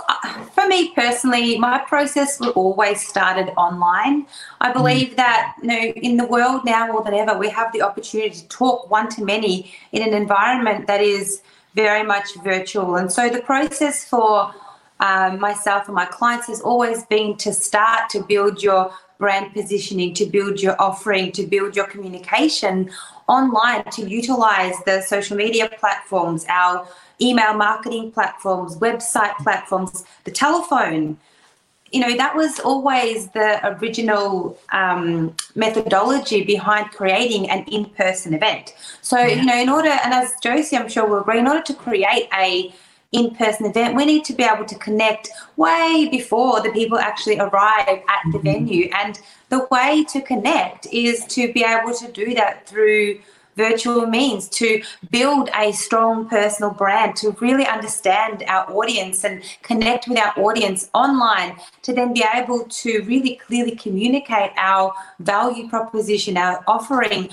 for 0.54 0.67
me 0.67 0.93
personally, 0.93 1.58
my 1.58 1.80
process 1.80 2.39
always 2.41 3.08
started 3.08 3.52
online. 3.58 4.28
I 4.60 4.72
mm. 4.72 4.74
believe 4.74 5.10
mm. 5.10 5.15
that, 5.15 5.56
you 5.62 5.67
know, 5.67 5.80
in 5.80 6.17
the 6.17 6.26
world 6.26 6.65
now 6.65 6.88
more 6.88 7.04
than 7.04 7.13
ever, 7.13 7.38
we 7.38 7.50
have 7.50 7.72
the 7.72 7.82
opportunity 7.82 8.32
to 8.32 8.48
talk 8.50 8.89
one 8.91 9.10
to 9.10 9.24
many 9.24 9.74
in 9.93 10.02
an 10.02 10.13
environment 10.13 10.88
that 10.88 11.02
is 11.02 11.41
very 11.86 12.04
much 12.04 12.28
virtual. 12.44 12.89
And 13.00 13.10
so 13.18 13.30
the 13.30 13.44
process 13.52 14.04
for 14.04 14.54
um, 15.00 15.39
myself 15.39 15.82
and 15.88 15.96
my 15.96 16.08
clients 16.18 16.48
has 16.48 16.60
always 16.62 17.06
been 17.06 17.38
to 17.38 17.54
start 17.54 18.10
to 18.10 18.20
build 18.34 18.62
your 18.62 18.92
brand 19.18 19.54
positioning, 19.54 20.13
to 20.15 20.26
build 20.26 20.62
your 20.65 20.76
offering, 20.88 21.32
to 21.39 21.44
build 21.56 21.76
your 21.78 21.88
communication 21.94 22.89
online, 23.28 23.84
to 23.98 24.02
utilize 24.22 24.76
the 24.86 25.02
social 25.13 25.38
media 25.38 25.70
platforms, 25.82 26.46
our 26.50 26.86
email 27.22 27.54
marketing 27.54 28.12
platforms, 28.12 28.78
website 28.78 29.36
platforms, 29.38 30.04
the 30.26 30.32
telephone 30.32 31.18
you 31.91 31.99
know 31.99 32.15
that 32.15 32.36
was 32.36 32.60
always 32.60 33.30
the 33.30 33.60
original 33.67 34.58
um, 34.71 35.36
methodology 35.56 36.43
behind 36.43 36.91
creating 36.91 37.49
an 37.49 37.63
in-person 37.65 38.34
event 38.34 38.73
so 39.02 39.17
yeah. 39.17 39.36
you 39.36 39.45
know 39.45 39.56
in 39.56 39.69
order 39.69 39.89
and 39.89 40.13
as 40.13 40.34
josie 40.41 40.75
i'm 40.78 40.89
sure 40.89 41.08
will 41.08 41.21
agree 41.21 41.39
in 41.39 41.47
order 41.47 41.62
to 41.62 41.73
create 41.73 42.28
a 42.38 42.73
in-person 43.12 43.65
event 43.65 43.95
we 43.95 44.06
need 44.06 44.23
to 44.23 44.34
be 44.34 44.43
able 44.43 44.65
to 44.65 44.75
connect 44.75 45.30
way 45.58 46.08
before 46.12 46.62
the 46.62 46.71
people 46.71 46.97
actually 46.99 47.39
arrive 47.39 47.88
at 47.88 48.21
the 48.32 48.38
mm-hmm. 48.38 48.41
venue 48.41 48.89
and 48.93 49.19
the 49.49 49.67
way 49.71 50.04
to 50.04 50.21
connect 50.21 50.86
is 50.91 51.25
to 51.25 51.52
be 51.54 51.63
able 51.63 51.93
to 51.93 52.12
do 52.12 52.36
that 52.36 52.67
through 52.67 53.19
virtual 53.60 54.06
means 54.06 54.47
to 54.47 54.82
build 55.12 55.49
a 55.54 55.73
strong 55.73 56.30
personal 56.30 56.71
brand, 56.71 57.15
to 57.17 57.32
really 57.41 57.65
understand 57.65 58.41
our 58.47 58.65
audience 58.71 59.25
and 59.25 59.43
connect 59.63 60.08
with 60.08 60.17
our 60.17 60.34
audience 60.38 60.89
online, 60.93 61.58
to 61.82 61.94
then 61.94 62.13
be 62.13 62.24
able 62.34 62.65
to 62.65 63.02
really 63.04 63.36
clearly 63.36 63.76
communicate 63.76 64.52
our 64.58 64.94
value 65.20 65.68
proposition, 65.70 66.38
our 66.38 66.63
offering 66.68 67.30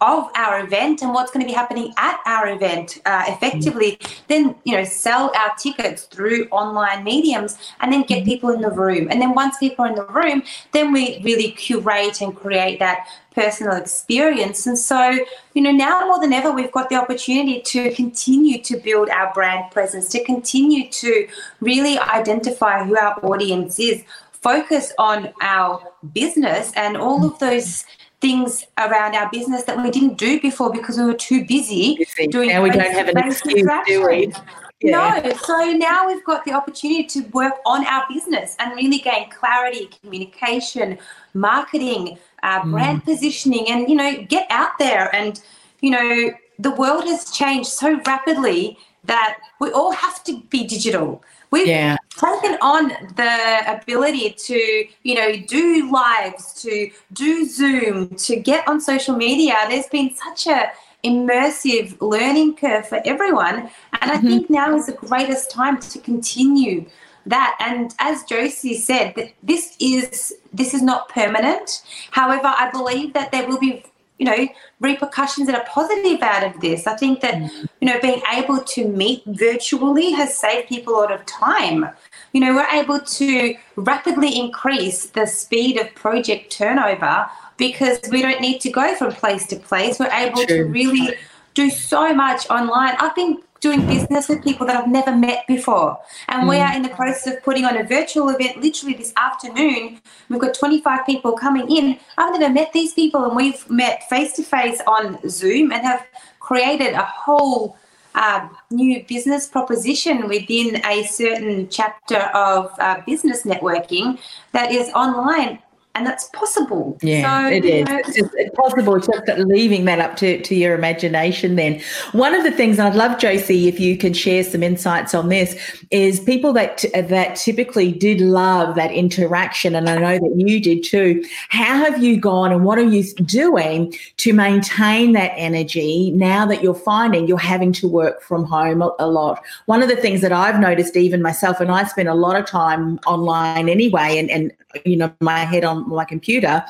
of 0.00 0.28
our 0.34 0.64
event 0.64 1.02
and 1.02 1.14
what's 1.14 1.30
going 1.30 1.44
to 1.44 1.46
be 1.46 1.54
happening 1.54 1.92
at 1.96 2.20
our 2.26 2.48
event 2.48 2.98
uh, 3.06 3.24
effectively. 3.28 3.98
Then, 4.28 4.54
you 4.64 4.76
know, 4.76 4.84
sell 4.84 5.32
our 5.36 5.54
tickets 5.56 6.04
through 6.04 6.46
online 6.50 7.04
mediums 7.04 7.56
and 7.80 7.92
then 7.92 8.02
get 8.02 8.24
people 8.24 8.50
in 8.50 8.60
the 8.60 8.70
room. 8.70 9.08
And 9.10 9.20
then 9.20 9.34
once 9.34 9.58
people 9.58 9.84
are 9.84 9.88
in 9.88 9.94
the 9.94 10.06
room, 10.06 10.42
then 10.72 10.92
we 10.92 11.20
really 11.22 11.52
curate 11.52 12.20
and 12.20 12.34
create 12.34 12.78
that 12.80 13.06
personal 13.34 13.76
experience. 13.76 14.66
And 14.66 14.78
so, 14.78 15.18
you 15.54 15.62
know, 15.62 15.70
now 15.70 16.06
more 16.06 16.20
than 16.20 16.32
ever, 16.32 16.52
we've 16.52 16.72
got 16.72 16.88
the 16.88 16.96
opportunity 16.96 17.60
to 17.62 17.94
continue 17.94 18.62
to 18.62 18.76
build 18.76 19.08
our 19.08 19.32
brand 19.32 19.70
presence, 19.70 20.08
to 20.10 20.22
continue 20.24 20.90
to 20.90 21.28
really 21.60 21.98
identify 21.98 22.84
who 22.84 22.96
our 22.96 23.18
audience 23.24 23.78
is, 23.82 24.04
focus 24.32 24.92
on 24.98 25.32
our 25.40 25.92
business 26.12 26.72
and 26.74 26.96
all 26.96 27.24
of 27.24 27.38
those 27.38 27.84
things 28.20 28.66
around 28.78 29.14
our 29.14 29.28
business 29.30 29.64
that 29.64 29.82
we 29.82 29.90
didn't 29.90 30.16
do 30.16 30.40
before 30.40 30.72
because 30.72 30.96
we 30.98 31.04
were 31.04 31.14
too 31.14 31.44
busy 31.44 32.06
doing. 32.30 32.48
Now 32.48 32.62
we 32.62 32.70
don't 32.70 32.92
have 32.92 33.08
an 33.08 33.18
excuse, 33.18 33.68
do 33.86 34.06
we? 34.06 34.32
Yeah. 34.80 35.20
No, 35.22 35.32
so 35.34 35.72
now 35.72 36.08
we've 36.08 36.24
got 36.24 36.44
the 36.44 36.52
opportunity 36.52 37.04
to 37.04 37.20
work 37.28 37.54
on 37.64 37.86
our 37.86 38.04
business 38.12 38.56
and 38.58 38.74
really 38.74 38.98
gain 38.98 39.30
clarity, 39.30 39.88
communication, 40.00 40.98
marketing, 41.34 42.18
uh, 42.42 42.64
brand 42.64 43.02
mm. 43.02 43.04
positioning, 43.04 43.68
and 43.68 43.88
you 43.88 43.94
know, 43.94 44.22
get 44.22 44.46
out 44.50 44.78
there. 44.78 45.14
And 45.14 45.40
you 45.80 45.90
know, 45.90 46.32
the 46.58 46.72
world 46.72 47.04
has 47.04 47.30
changed 47.30 47.68
so 47.68 48.00
rapidly 48.06 48.76
that 49.04 49.38
we 49.60 49.70
all 49.70 49.92
have 49.92 50.22
to 50.24 50.40
be 50.50 50.64
digital. 50.66 51.22
We've 51.52 51.66
yeah. 51.66 51.96
taken 52.10 52.56
on 52.60 52.88
the 52.88 53.80
ability 53.80 54.34
to, 54.46 54.84
you 55.02 55.14
know, 55.14 55.36
do 55.36 55.92
lives, 55.92 56.60
to 56.62 56.90
do 57.12 57.44
Zoom, 57.46 58.08
to 58.16 58.36
get 58.36 58.66
on 58.66 58.80
social 58.80 59.14
media. 59.14 59.54
There's 59.68 59.86
been 59.86 60.16
such 60.16 60.46
a 60.48 60.72
immersive 61.04 62.00
learning 62.00 62.56
curve 62.56 62.88
for 62.88 63.00
everyone. 63.04 63.70
And 64.00 64.10
I 64.10 64.16
mm-hmm. 64.16 64.26
think 64.28 64.50
now 64.50 64.74
is 64.74 64.86
the 64.86 64.92
greatest 64.92 65.50
time 65.50 65.78
to 65.80 65.98
continue 65.98 66.86
that 67.24 67.56
and 67.60 67.94
as 68.00 68.24
josie 68.24 68.76
said 68.76 69.32
this 69.44 69.76
is 69.78 70.34
this 70.52 70.74
is 70.74 70.82
not 70.82 71.08
permanent 71.08 71.82
however 72.10 72.52
i 72.56 72.68
believe 72.72 73.12
that 73.12 73.30
there 73.30 73.46
will 73.46 73.60
be 73.60 73.84
you 74.22 74.28
know 74.28 74.48
repercussions 74.78 75.48
that 75.48 75.56
are 75.56 75.66
positive 75.66 76.22
out 76.22 76.44
of 76.44 76.60
this. 76.60 76.86
I 76.86 76.94
think 76.96 77.22
that 77.22 77.34
mm. 77.34 77.68
you 77.80 77.88
know 77.88 77.98
being 78.00 78.22
able 78.32 78.60
to 78.74 78.86
meet 78.86 79.24
virtually 79.26 80.12
has 80.12 80.38
saved 80.38 80.68
people 80.68 80.94
a 80.94 80.98
lot 81.00 81.10
of 81.10 81.26
time. 81.26 81.88
You 82.32 82.40
know 82.42 82.54
we're 82.54 82.72
able 82.80 83.00
to 83.00 83.54
rapidly 83.74 84.38
increase 84.38 85.06
the 85.06 85.26
speed 85.26 85.76
of 85.76 85.92
project 85.96 86.52
turnover 86.52 87.26
because 87.56 87.98
we 88.12 88.22
don't 88.22 88.40
need 88.40 88.60
to 88.60 88.70
go 88.70 88.94
from 88.94 89.10
place 89.12 89.44
to 89.48 89.56
place. 89.56 89.98
We're 89.98 90.12
able 90.12 90.46
True. 90.46 90.58
to 90.58 90.64
really 90.66 91.16
do 91.54 91.68
so 91.68 92.14
much 92.14 92.48
online. 92.48 92.94
I've 93.00 93.16
been 93.16 93.42
doing 93.62 93.86
business 93.86 94.28
with 94.28 94.42
people 94.42 94.66
that 94.66 94.76
I've 94.76 94.88
never 94.88 95.16
met 95.16 95.46
before. 95.46 95.96
And 96.28 96.42
mm. 96.42 96.50
we 96.50 96.58
are 96.58 96.74
in 96.74 96.82
the 96.82 96.90
process 96.90 97.34
of 97.34 97.42
putting 97.42 97.64
on 97.64 97.76
a 97.76 97.84
virtual 97.84 98.28
event 98.28 98.60
literally 98.60 98.94
this 98.94 99.12
afternoon. 99.16 100.00
We've 100.28 100.40
got 100.40 100.52
25 100.52 101.06
people 101.06 101.32
coming 101.32 101.70
in. 101.74 101.98
I've 102.18 102.38
never 102.38 102.52
met 102.52 102.72
these 102.72 102.92
people, 102.92 103.24
and 103.24 103.36
we've 103.36 103.70
met 103.70 104.08
face 104.10 104.32
to 104.34 104.42
face 104.42 104.80
on 104.86 105.18
Zoom 105.30 105.72
and 105.72 105.82
have 105.82 106.04
created 106.40 106.94
a 106.94 107.04
whole 107.04 107.76
uh, 108.16 108.48
new 108.70 109.04
business 109.04 109.46
proposition 109.46 110.28
within 110.28 110.84
a 110.84 111.04
certain 111.04 111.68
chapter 111.68 112.18
of 112.34 112.72
uh, 112.78 113.00
business 113.06 113.44
networking 113.44 114.18
that 114.50 114.72
is 114.72 114.90
online 114.90 115.60
and 115.94 116.06
that's 116.06 116.24
possible. 116.28 116.96
Yeah, 117.02 117.48
so, 117.48 117.54
it 117.54 117.64
is. 117.64 117.86
Know, 117.86 117.96
it's, 117.98 118.16
just, 118.16 118.30
it's 118.34 118.56
possible. 118.56 118.94
It's 118.96 119.06
just 119.06 119.26
leaving 119.38 119.84
that 119.84 119.98
up 119.98 120.16
to, 120.16 120.40
to 120.40 120.54
your 120.54 120.74
imagination. 120.74 121.56
Then, 121.56 121.82
one 122.12 122.34
of 122.34 122.44
the 122.44 122.50
things 122.50 122.78
I'd 122.78 122.94
love, 122.94 123.18
Josie, 123.18 123.68
if 123.68 123.78
you 123.78 123.98
can 123.98 124.14
share 124.14 124.42
some 124.42 124.62
insights 124.62 125.14
on 125.14 125.28
this, 125.28 125.58
is 125.90 126.20
people 126.20 126.54
that 126.54 126.84
that 126.94 127.36
typically 127.36 127.92
did 127.92 128.22
love 128.22 128.74
that 128.76 128.90
interaction, 128.90 129.74
and 129.74 129.88
I 129.88 129.98
know 129.98 130.18
that 130.18 130.34
you 130.36 130.60
did 130.60 130.82
too. 130.82 131.22
How 131.50 131.76
have 131.76 132.02
you 132.02 132.18
gone, 132.18 132.52
and 132.52 132.64
what 132.64 132.78
are 132.78 132.88
you 132.88 133.04
doing 133.24 133.94
to 134.16 134.32
maintain 134.32 135.12
that 135.12 135.32
energy 135.36 136.10
now 136.12 136.46
that 136.46 136.62
you're 136.62 136.74
finding 136.74 137.28
you're 137.28 137.38
having 137.38 137.72
to 137.74 137.88
work 137.88 138.22
from 138.22 138.44
home 138.44 138.80
a, 138.80 138.90
a 138.98 139.06
lot? 139.06 139.42
One 139.66 139.82
of 139.82 139.90
the 139.90 139.96
things 139.96 140.22
that 140.22 140.32
I've 140.32 140.58
noticed, 140.58 140.96
even 140.96 141.20
myself, 141.20 141.60
and 141.60 141.70
I 141.70 141.84
spend 141.84 142.08
a 142.08 142.14
lot 142.14 142.36
of 142.36 142.46
time 142.46 142.98
online 143.06 143.68
anyway, 143.68 144.16
and 144.16 144.30
and 144.30 144.52
you 144.86 144.96
know 144.96 145.12
my 145.20 145.40
head 145.40 145.64
on 145.64 145.81
my 145.86 146.04
computer 146.04 146.64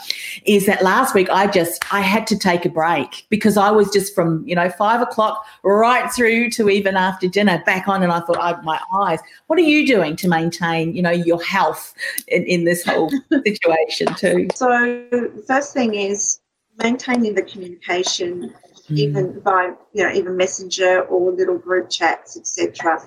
is 0.45 0.67
that 0.67 0.83
last 0.83 1.15
week 1.15 1.29
I 1.31 1.47
just 1.47 1.85
I 1.93 2.01
had 2.01 2.27
to 2.29 2.39
take 2.39 2.65
a 2.65 2.69
break 2.69 3.27
because 3.29 3.57
I 3.57 3.71
was 3.71 3.91
just 3.93 4.15
from 4.15 4.47
you 4.47 4.55
know 4.55 4.71
five 4.71 5.01
o'clock 5.01 5.45
right 5.63 6.11
through 6.13 6.51
to 6.51 6.69
even 6.69 6.97
after 6.97 7.29
dinner 7.29 7.63
back 7.65 7.89
on 7.89 8.03
and 8.03 8.13
I 8.13 8.21
thought 8.21 8.39
oh, 8.41 8.63
my 8.63 8.81
eyes. 9.01 9.21
What 9.47 9.59
are 9.59 9.63
you 9.63 9.87
doing 9.87 10.17
to 10.17 10.29
maintain 10.29 10.95
you 10.95 11.03
know 11.03 11.11
your 11.11 11.43
health 11.43 11.95
in, 12.29 12.45
in 12.45 12.65
this 12.65 12.85
whole 12.85 13.11
situation 13.47 14.15
too? 14.15 14.49
So 14.55 14.69
the 15.11 15.45
first 15.47 15.73
thing 15.73 15.95
is 15.95 16.41
maintaining 16.79 17.35
the 17.35 17.43
communication 17.43 18.55
mm. 18.91 18.99
even 18.99 19.41
by 19.41 19.73
you 19.93 20.05
know 20.05 20.13
even 20.13 20.37
messenger 20.37 21.03
or 21.03 21.33
little 21.33 21.59
group 21.59 21.91
chats 21.91 22.37
etc 22.37 22.99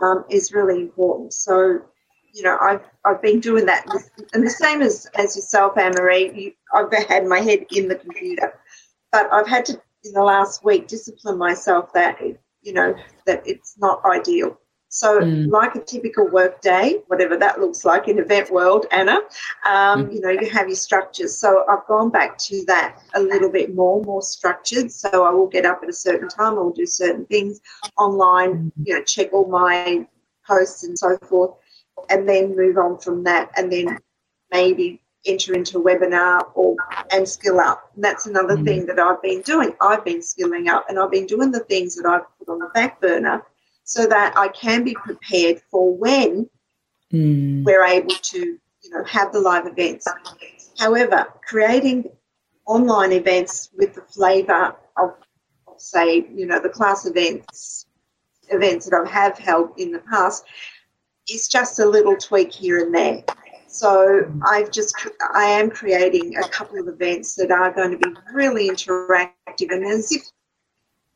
um, 0.00 0.24
is 0.30 0.52
really 0.52 0.80
important. 0.80 1.32
So 1.32 1.80
you 2.32 2.42
know, 2.42 2.56
I've 2.60 2.82
I've 3.04 3.22
been 3.22 3.40
doing 3.40 3.66
that, 3.66 3.86
and 4.32 4.44
the 4.44 4.50
same 4.50 4.82
as 4.82 5.06
as 5.16 5.36
yourself, 5.36 5.76
Anne 5.78 5.92
Marie. 5.96 6.56
I've 6.74 6.92
had 7.08 7.26
my 7.26 7.40
head 7.40 7.66
in 7.70 7.88
the 7.88 7.96
computer, 7.96 8.58
but 9.12 9.32
I've 9.32 9.48
had 9.48 9.64
to 9.66 9.80
in 10.04 10.12
the 10.12 10.22
last 10.22 10.64
week 10.64 10.88
discipline 10.88 11.38
myself 11.38 11.92
that 11.92 12.20
you 12.62 12.72
know 12.72 12.94
that 13.26 13.42
it's 13.46 13.76
not 13.78 14.02
ideal. 14.04 14.58
So, 14.92 15.20
mm. 15.20 15.48
like 15.48 15.76
a 15.76 15.80
typical 15.80 16.26
work 16.26 16.60
day, 16.62 16.96
whatever 17.06 17.36
that 17.36 17.60
looks 17.60 17.84
like 17.84 18.08
in 18.08 18.18
event 18.18 18.50
world, 18.50 18.86
Anna, 18.90 19.18
um, 19.64 20.06
mm. 20.06 20.14
you 20.14 20.20
know, 20.20 20.30
you 20.30 20.50
have 20.50 20.66
your 20.66 20.74
structures. 20.74 21.36
So, 21.38 21.64
I've 21.70 21.86
gone 21.86 22.10
back 22.10 22.36
to 22.38 22.64
that 22.66 23.00
a 23.14 23.20
little 23.20 23.52
bit 23.52 23.72
more, 23.72 24.02
more 24.02 24.20
structured. 24.20 24.90
So, 24.90 25.24
I 25.24 25.30
will 25.30 25.46
get 25.46 25.64
up 25.64 25.84
at 25.84 25.88
a 25.88 25.92
certain 25.92 26.28
time, 26.28 26.54
I 26.54 26.62
will 26.62 26.72
do 26.72 26.86
certain 26.86 27.24
things 27.26 27.60
online, 27.98 28.54
mm. 28.54 28.72
you 28.82 28.94
know, 28.94 29.04
check 29.04 29.32
all 29.32 29.46
my 29.46 30.08
posts 30.44 30.82
and 30.82 30.98
so 30.98 31.16
forth 31.18 31.52
and 32.08 32.28
then 32.28 32.56
move 32.56 32.78
on 32.78 32.98
from 32.98 33.24
that 33.24 33.50
and 33.56 33.72
then 33.72 33.98
maybe 34.52 35.00
enter 35.26 35.54
into 35.54 35.78
a 35.78 35.82
webinar 35.82 36.50
or 36.54 36.76
and 37.12 37.28
skill 37.28 37.60
up. 37.60 37.90
And 37.94 38.04
that's 38.04 38.26
another 38.26 38.56
mm. 38.56 38.64
thing 38.64 38.86
that 38.86 38.98
I've 38.98 39.22
been 39.22 39.42
doing. 39.42 39.74
I've 39.80 40.04
been 40.04 40.22
skilling 40.22 40.68
up 40.68 40.86
and 40.88 40.98
I've 40.98 41.10
been 41.10 41.26
doing 41.26 41.50
the 41.50 41.60
things 41.60 41.96
that 41.96 42.06
I've 42.06 42.22
put 42.38 42.48
on 42.48 42.58
the 42.58 42.70
back 42.72 43.00
burner 43.00 43.42
so 43.84 44.06
that 44.06 44.34
I 44.36 44.48
can 44.48 44.84
be 44.84 44.94
prepared 44.94 45.60
for 45.70 45.94
when 45.94 46.48
mm. 47.12 47.64
we're 47.64 47.84
able 47.84 48.14
to, 48.14 48.38
you 48.38 48.90
know, 48.90 49.04
have 49.04 49.32
the 49.32 49.40
live 49.40 49.66
events. 49.66 50.06
However, 50.78 51.26
creating 51.46 52.08
online 52.66 53.12
events 53.12 53.70
with 53.76 53.94
the 53.94 54.02
flavour 54.02 54.76
of, 54.96 55.14
of 55.66 55.80
say, 55.80 56.26
you 56.32 56.46
know, 56.46 56.60
the 56.60 56.68
class 56.68 57.06
events 57.06 57.86
events 58.52 58.88
that 58.88 59.00
I 59.06 59.08
have 59.08 59.38
held 59.38 59.70
in 59.78 59.92
the 59.92 60.00
past 60.00 60.44
is 61.28 61.48
just 61.48 61.78
a 61.78 61.86
little 61.86 62.16
tweak 62.16 62.52
here 62.52 62.84
and 62.84 62.94
there. 62.94 63.24
So 63.66 64.30
I've 64.44 64.70
just 64.70 64.94
I 65.34 65.44
am 65.44 65.70
creating 65.70 66.36
a 66.36 66.48
couple 66.48 66.78
of 66.78 66.88
events 66.88 67.34
that 67.36 67.50
are 67.50 67.72
going 67.72 67.92
to 67.92 67.98
be 67.98 68.14
really 68.32 68.68
interactive 68.68 69.70
and 69.70 69.84
as 69.86 70.10
if 70.10 70.22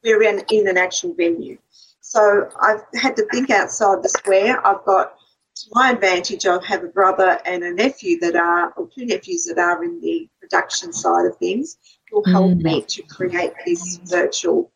we're 0.04 0.22
in, 0.22 0.42
in 0.50 0.68
an 0.68 0.76
actual 0.76 1.14
venue. 1.14 1.58
So 2.00 2.48
I've 2.60 2.82
had 2.94 3.16
to 3.16 3.26
think 3.32 3.50
outside 3.50 4.02
the 4.02 4.08
square. 4.08 4.64
I've 4.64 4.84
got 4.84 5.14
to 5.56 5.66
my 5.72 5.92
advantage, 5.92 6.46
I 6.46 6.58
have 6.66 6.82
a 6.82 6.88
brother 6.88 7.38
and 7.44 7.62
a 7.62 7.72
nephew 7.72 8.18
that 8.20 8.34
are, 8.34 8.72
or 8.72 8.88
two 8.88 9.06
nephews 9.06 9.44
that 9.44 9.58
are 9.58 9.84
in 9.84 10.00
the 10.00 10.28
production 10.40 10.92
side 10.92 11.26
of 11.26 11.36
things, 11.38 11.78
will 12.12 12.24
help 12.24 12.52
mm. 12.52 12.62
me 12.62 12.82
to 12.82 13.02
create 13.02 13.52
this 13.64 13.98
virtual 14.04 14.70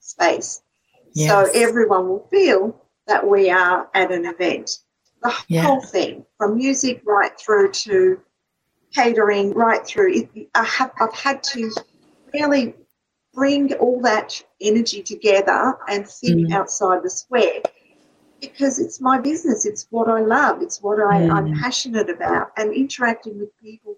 space. 0.00 0.62
Yes. 1.14 1.30
So 1.30 1.58
everyone 1.58 2.08
will 2.08 2.26
feel 2.30 2.84
that 3.08 3.26
we 3.26 3.50
are 3.50 3.88
at 3.94 4.12
an 4.12 4.26
event. 4.26 4.78
The 5.22 5.34
yeah. 5.48 5.62
whole 5.62 5.80
thing, 5.80 6.24
from 6.36 6.56
music 6.56 7.02
right 7.04 7.32
through 7.38 7.72
to 7.72 8.20
catering, 8.94 9.52
right 9.52 9.84
through. 9.84 10.28
I 10.54 10.64
have, 10.64 10.92
I've 11.00 11.14
had 11.14 11.42
to 11.54 11.72
really 12.32 12.74
bring 13.34 13.74
all 13.74 14.00
that 14.02 14.40
energy 14.60 15.02
together 15.02 15.76
and 15.88 16.06
think 16.06 16.48
mm. 16.48 16.52
outside 16.52 17.02
the 17.02 17.10
square 17.10 17.62
because 18.40 18.78
it's 18.78 19.00
my 19.00 19.18
business. 19.18 19.66
It's 19.66 19.88
what 19.90 20.08
I 20.08 20.20
love. 20.20 20.62
It's 20.62 20.80
what 20.80 21.00
I, 21.00 21.22
mm. 21.22 21.32
I'm 21.32 21.58
passionate 21.58 22.08
about. 22.08 22.52
And 22.56 22.72
interacting 22.72 23.38
with 23.40 23.56
people, 23.58 23.96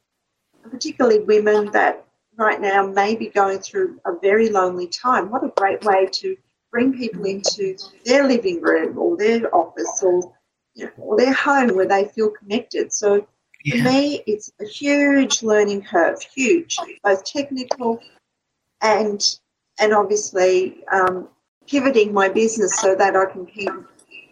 particularly 0.63 1.21
women 1.21 1.71
that 1.73 2.07
right 2.37 2.61
now 2.61 2.87
may 2.87 3.15
be 3.15 3.29
going 3.29 3.59
through 3.59 4.01
a 4.07 4.13
very 4.21 4.49
lonely 4.49 4.87
time. 4.87 5.31
What 5.31 5.45
a 5.45 5.53
great 5.57 5.85
way 5.85 6.07
to 6.11 6.37
bring 6.71 6.97
people 6.97 7.25
into 7.25 7.77
their 8.05 8.27
living 8.27 8.61
room 8.61 8.99
or 8.99 9.17
their 9.17 9.55
office 9.55 10.03
or 10.03 10.33
you 10.75 10.85
know, 10.85 10.91
or 10.99 11.17
their 11.17 11.33
home 11.33 11.75
where 11.75 11.87
they 11.87 12.05
feel 12.07 12.31
connected. 12.31 12.93
So 12.93 13.27
yeah. 13.65 13.83
for 13.83 13.91
me, 13.91 14.23
it's 14.27 14.53
a 14.61 14.65
huge 14.65 15.43
learning 15.43 15.83
curve, 15.83 16.23
huge, 16.23 16.77
both 17.03 17.25
technical 17.25 18.01
and 18.81 19.39
and 19.79 19.93
obviously 19.93 20.85
um, 20.93 21.29
pivoting 21.67 22.13
my 22.13 22.29
business 22.29 22.79
so 22.79 22.95
that 22.95 23.17
I 23.17 23.27
can 23.27 23.47
keep 23.47 23.71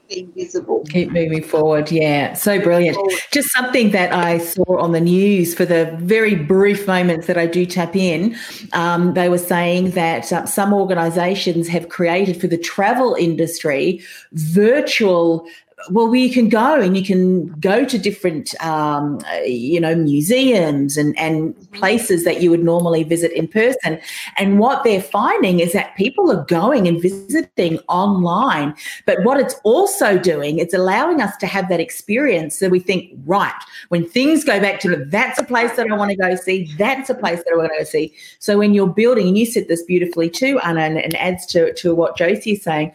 being 0.08 0.32
visible. 0.32 0.84
Keep 0.88 1.12
moving 1.12 1.42
forward. 1.42 1.90
Yeah, 1.90 2.32
so 2.32 2.60
brilliant. 2.60 2.96
Just 3.30 3.50
something 3.52 3.90
that 3.90 4.12
I 4.12 4.38
saw 4.38 4.78
on 4.78 4.92
the 4.92 5.00
news 5.00 5.54
for 5.54 5.64
the 5.64 5.96
very 6.00 6.34
brief 6.34 6.86
moments 6.86 7.26
that 7.26 7.36
I 7.36 7.46
do 7.46 7.66
tap 7.66 7.94
in. 7.94 8.36
Um, 8.72 9.14
they 9.14 9.28
were 9.28 9.38
saying 9.38 9.90
that 9.92 10.32
uh, 10.32 10.46
some 10.46 10.72
organizations 10.72 11.68
have 11.68 11.88
created 11.88 12.40
for 12.40 12.46
the 12.46 12.58
travel 12.58 13.14
industry 13.14 14.00
virtual 14.32 15.46
well, 15.90 16.14
you 16.14 16.30
can 16.30 16.48
go 16.48 16.80
and 16.80 16.96
you 16.96 17.04
can 17.04 17.46
go 17.60 17.84
to 17.84 17.98
different, 17.98 18.54
um, 18.62 19.20
you 19.44 19.80
know, 19.80 19.94
museums 19.94 20.96
and, 20.96 21.16
and 21.18 21.54
places 21.72 22.24
that 22.24 22.42
you 22.42 22.50
would 22.50 22.64
normally 22.64 23.04
visit 23.04 23.32
in 23.32 23.46
person. 23.46 23.98
And 24.36 24.58
what 24.58 24.84
they're 24.84 25.02
finding 25.02 25.60
is 25.60 25.72
that 25.72 25.96
people 25.96 26.30
are 26.32 26.44
going 26.44 26.88
and 26.88 27.00
visiting 27.00 27.78
online. 27.88 28.74
But 29.06 29.22
what 29.22 29.38
it's 29.38 29.54
also 29.62 30.18
doing, 30.18 30.58
it's 30.58 30.74
allowing 30.74 31.20
us 31.20 31.36
to 31.38 31.46
have 31.46 31.68
that 31.68 31.80
experience 31.80 32.56
so 32.56 32.68
we 32.68 32.80
think, 32.80 33.12
right, 33.24 33.54
when 33.88 34.06
things 34.06 34.44
go 34.44 34.60
back 34.60 34.80
to 34.80 35.04
that's 35.06 35.38
a 35.38 35.44
place 35.44 35.76
that 35.76 35.90
I 35.90 35.96
want 35.96 36.10
to 36.10 36.16
go 36.16 36.34
see, 36.34 36.72
that's 36.76 37.08
a 37.08 37.14
place 37.14 37.38
that 37.38 37.52
I 37.52 37.56
want 37.56 37.70
to 37.72 37.78
go 37.78 37.84
see. 37.84 38.12
So 38.40 38.58
when 38.58 38.74
you're 38.74 38.88
building, 38.88 39.28
and 39.28 39.38
you 39.38 39.46
said 39.46 39.68
this 39.68 39.82
beautifully 39.82 40.28
too, 40.28 40.58
Anna, 40.60 40.80
and, 40.80 40.98
and 40.98 41.14
adds 41.16 41.46
to, 41.46 41.72
to 41.74 41.94
what 41.94 42.16
Josie 42.16 42.52
is 42.52 42.62
saying 42.62 42.92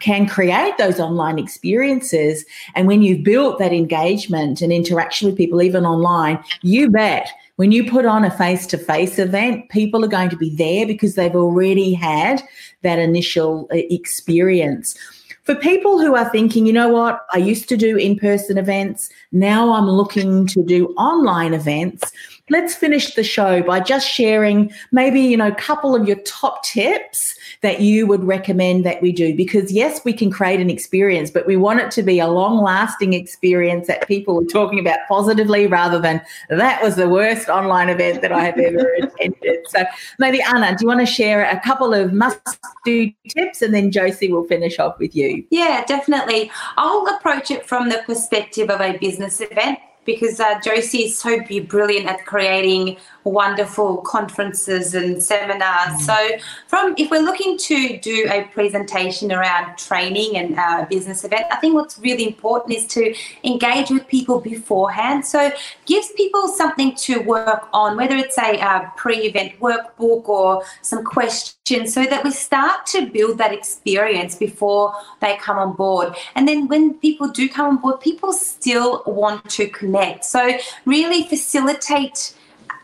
can 0.00 0.26
create 0.26 0.76
those 0.78 1.00
online 1.00 1.38
experiences. 1.38 2.44
And 2.74 2.86
when 2.86 3.02
you've 3.02 3.24
built 3.24 3.58
that 3.58 3.72
engagement 3.72 4.62
and 4.62 4.72
interaction 4.72 5.28
with 5.28 5.36
people, 5.36 5.62
even 5.62 5.84
online, 5.84 6.42
you 6.62 6.90
bet 6.90 7.28
when 7.56 7.70
you 7.70 7.88
put 7.88 8.06
on 8.06 8.24
a 8.24 8.30
face 8.30 8.66
to 8.68 8.78
face 8.78 9.18
event, 9.18 9.68
people 9.68 10.04
are 10.04 10.08
going 10.08 10.30
to 10.30 10.36
be 10.36 10.54
there 10.56 10.86
because 10.86 11.14
they've 11.14 11.36
already 11.36 11.92
had 11.92 12.42
that 12.82 12.98
initial 12.98 13.68
uh, 13.72 13.76
experience. 13.90 14.96
For 15.44 15.56
people 15.56 16.00
who 16.00 16.14
are 16.14 16.28
thinking, 16.30 16.66
you 16.66 16.72
know 16.72 16.88
what, 16.88 17.26
I 17.32 17.38
used 17.38 17.68
to 17.68 17.76
do 17.76 17.96
in 17.96 18.16
person 18.16 18.58
events, 18.58 19.10
now 19.32 19.72
I'm 19.72 19.88
looking 19.88 20.46
to 20.46 20.64
do 20.64 20.88
online 20.94 21.52
events, 21.52 22.12
let's 22.52 22.74
finish 22.74 23.14
the 23.14 23.24
show 23.24 23.62
by 23.62 23.80
just 23.80 24.08
sharing 24.08 24.70
maybe, 24.92 25.20
you 25.20 25.36
know, 25.36 25.48
a 25.48 25.54
couple 25.54 25.96
of 25.96 26.06
your 26.06 26.18
top 26.18 26.62
tips 26.62 27.34
that 27.62 27.80
you 27.80 28.06
would 28.06 28.22
recommend 28.22 28.84
that 28.84 29.00
we 29.00 29.10
do. 29.10 29.34
Because 29.34 29.72
yes, 29.72 30.04
we 30.04 30.12
can 30.12 30.30
create 30.30 30.60
an 30.60 30.68
experience, 30.68 31.30
but 31.30 31.46
we 31.46 31.56
want 31.56 31.80
it 31.80 31.90
to 31.92 32.02
be 32.02 32.20
a 32.20 32.28
long 32.28 32.62
lasting 32.62 33.14
experience 33.14 33.86
that 33.86 34.06
people 34.06 34.38
are 34.38 34.44
talking 34.44 34.78
about 34.78 34.98
positively 35.08 35.66
rather 35.66 35.98
than 35.98 36.20
that 36.50 36.82
was 36.82 36.96
the 36.96 37.08
worst 37.08 37.48
online 37.48 37.88
event 37.88 38.20
that 38.20 38.32
I 38.32 38.44
have 38.44 38.58
ever 38.58 38.92
attended. 39.02 39.66
So 39.68 39.84
maybe 40.18 40.40
Anna, 40.42 40.76
do 40.76 40.82
you 40.82 40.88
want 40.88 41.00
to 41.00 41.06
share 41.06 41.48
a 41.48 41.58
couple 41.60 41.94
of 41.94 42.12
must 42.12 42.58
do 42.84 43.10
tips 43.28 43.62
and 43.62 43.72
then 43.72 43.90
Josie 43.90 44.30
will 44.30 44.44
finish 44.44 44.78
off 44.78 44.98
with 44.98 45.16
you? 45.16 45.44
Yeah, 45.50 45.84
definitely. 45.86 46.50
I'll 46.76 47.06
approach 47.16 47.50
it 47.50 47.66
from 47.66 47.88
the 47.88 48.02
perspective 48.04 48.68
of 48.68 48.80
a 48.80 48.98
business 48.98 49.40
event 49.40 49.78
because 50.04 50.40
uh, 50.40 50.60
Josie 50.60 51.04
is 51.04 51.18
so 51.18 51.40
brilliant 51.66 52.06
at 52.06 52.24
creating 52.26 52.96
wonderful 53.24 53.98
conferences 53.98 54.94
and 54.94 55.22
seminars. 55.22 55.94
Mm. 55.94 56.00
So, 56.00 56.38
from 56.66 56.94
if 56.98 57.10
we're 57.10 57.22
looking 57.22 57.56
to 57.58 57.98
do 57.98 58.26
a 58.30 58.44
presentation 58.52 59.30
around 59.30 59.78
training 59.78 60.36
and 60.36 60.58
uh, 60.58 60.84
a 60.84 60.86
business 60.88 61.24
event, 61.24 61.44
I 61.50 61.56
think 61.56 61.74
what's 61.74 61.98
really 61.98 62.26
important 62.26 62.76
is 62.76 62.86
to 62.88 63.14
engage 63.44 63.90
with 63.90 64.06
people 64.08 64.40
beforehand. 64.40 65.24
So, 65.24 65.52
gives 65.86 66.10
people 66.12 66.48
something 66.48 66.94
to 66.96 67.20
work 67.20 67.68
on, 67.72 67.96
whether 67.96 68.16
it's 68.16 68.38
a 68.38 68.58
uh, 68.60 68.90
pre-event 68.96 69.60
workbook 69.60 70.28
or 70.28 70.64
some 70.82 71.04
questions, 71.04 71.94
so 71.94 72.04
that 72.04 72.24
we 72.24 72.32
start 72.32 72.86
to 72.86 73.06
build 73.06 73.38
that 73.38 73.52
experience 73.52 74.34
before 74.34 74.94
they 75.20 75.36
come 75.36 75.58
on 75.58 75.74
board. 75.74 76.14
And 76.34 76.48
then 76.48 76.66
when 76.66 76.94
people 76.94 77.28
do 77.28 77.48
come 77.48 77.66
on 77.66 77.76
board, 77.76 78.00
people 78.00 78.32
still 78.32 79.02
want 79.06 79.48
to 79.50 79.68
connect. 79.68 79.91
So, 80.24 80.58
really 80.84 81.24
facilitate 81.24 82.34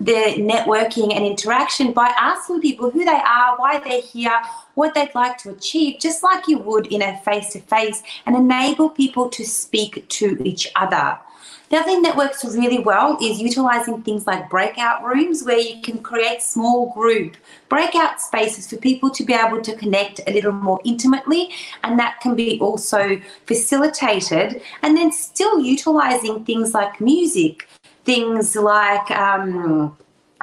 the 0.00 0.36
networking 0.38 1.14
and 1.14 1.24
interaction 1.24 1.92
by 1.92 2.12
asking 2.18 2.60
people 2.60 2.90
who 2.90 3.04
they 3.04 3.10
are, 3.10 3.58
why 3.58 3.80
they're 3.80 4.00
here, 4.00 4.40
what 4.74 4.94
they'd 4.94 5.14
like 5.14 5.36
to 5.38 5.50
achieve, 5.50 5.98
just 5.98 6.22
like 6.22 6.46
you 6.46 6.58
would 6.58 6.86
in 6.86 7.02
a 7.02 7.18
face 7.18 7.52
to 7.52 7.60
face, 7.60 8.02
and 8.26 8.36
enable 8.36 8.90
people 8.90 9.28
to 9.30 9.44
speak 9.44 10.08
to 10.08 10.40
each 10.44 10.70
other. 10.76 11.18
The 11.70 11.76
other 11.76 11.84
thing 11.84 12.02
that 12.02 12.16
works 12.16 12.44
really 12.44 12.78
well 12.78 13.18
is 13.20 13.40
utilizing 13.40 14.02
things 14.02 14.26
like 14.26 14.48
breakout 14.48 15.04
rooms 15.04 15.44
where 15.44 15.58
you 15.58 15.82
can 15.82 15.98
create 15.98 16.40
small 16.42 16.92
group 16.92 17.36
breakout 17.68 18.20
spaces 18.20 18.68
for 18.68 18.76
people 18.76 19.10
to 19.10 19.24
be 19.24 19.34
able 19.34 19.60
to 19.60 19.76
connect 19.76 20.20
a 20.26 20.32
little 20.32 20.52
more 20.52 20.80
intimately. 20.84 21.50
And 21.84 21.98
that 21.98 22.20
can 22.20 22.34
be 22.34 22.58
also 22.60 23.20
facilitated. 23.46 24.62
And 24.82 24.96
then 24.96 25.12
still 25.12 25.60
utilizing 25.60 26.44
things 26.44 26.72
like 26.72 27.00
music, 27.00 27.68
things 28.04 28.56
like 28.56 29.10
um, 29.10 29.96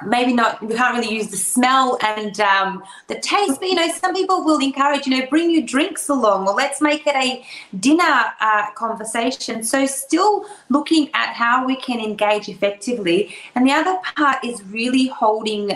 maybe 0.05 0.33
not 0.33 0.61
we 0.61 0.75
can't 0.75 0.97
really 0.97 1.13
use 1.13 1.27
the 1.27 1.37
smell 1.37 1.97
and 2.03 2.39
um, 2.41 2.83
the 3.07 3.15
taste 3.19 3.59
but 3.59 3.69
you 3.69 3.75
know 3.75 3.89
some 3.93 4.13
people 4.13 4.43
will 4.43 4.59
encourage 4.59 5.07
you 5.07 5.17
know 5.17 5.25
bring 5.27 5.49
you 5.49 5.65
drinks 5.65 6.09
along 6.09 6.47
or 6.47 6.53
let's 6.53 6.81
make 6.81 7.07
it 7.07 7.15
a 7.15 7.45
dinner 7.79 8.25
uh, 8.39 8.71
conversation. 8.75 9.63
So 9.63 9.85
still 9.85 10.45
looking 10.69 11.09
at 11.13 11.33
how 11.33 11.65
we 11.65 11.75
can 11.75 11.99
engage 11.99 12.49
effectively. 12.49 13.35
And 13.55 13.67
the 13.67 13.71
other 13.71 13.97
part 14.15 14.43
is 14.43 14.63
really 14.63 15.07
holding 15.07 15.71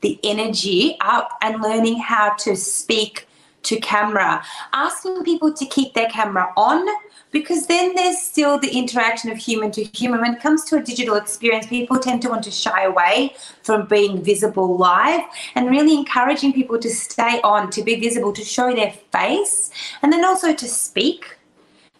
the 0.00 0.18
energy 0.24 0.96
up 1.00 1.38
and 1.42 1.62
learning 1.62 1.98
how 1.98 2.34
to 2.40 2.56
speak 2.56 3.28
to 3.64 3.78
camera. 3.78 4.42
Asking 4.72 5.22
people 5.22 5.52
to 5.52 5.66
keep 5.66 5.94
their 5.94 6.08
camera 6.08 6.52
on 6.56 6.86
because 7.32 7.66
then 7.66 7.94
there's 7.94 8.20
still 8.20 8.58
the 8.58 8.70
interaction 8.70 9.32
of 9.32 9.38
human 9.38 9.72
to 9.72 9.82
human. 9.84 10.20
When 10.20 10.34
it 10.34 10.40
comes 10.40 10.64
to 10.64 10.76
a 10.76 10.82
digital 10.82 11.16
experience, 11.16 11.66
people 11.66 11.98
tend 11.98 12.22
to 12.22 12.28
want 12.28 12.44
to 12.44 12.50
shy 12.50 12.84
away 12.84 13.34
from 13.62 13.86
being 13.86 14.22
visible 14.22 14.76
live 14.76 15.22
and 15.54 15.70
really 15.70 15.94
encouraging 15.94 16.52
people 16.52 16.78
to 16.78 16.90
stay 16.90 17.40
on, 17.42 17.70
to 17.70 17.82
be 17.82 17.98
visible, 17.98 18.32
to 18.34 18.44
show 18.44 18.74
their 18.74 18.92
face, 19.10 19.70
and 20.02 20.12
then 20.12 20.24
also 20.24 20.54
to 20.54 20.68
speak. 20.68 21.38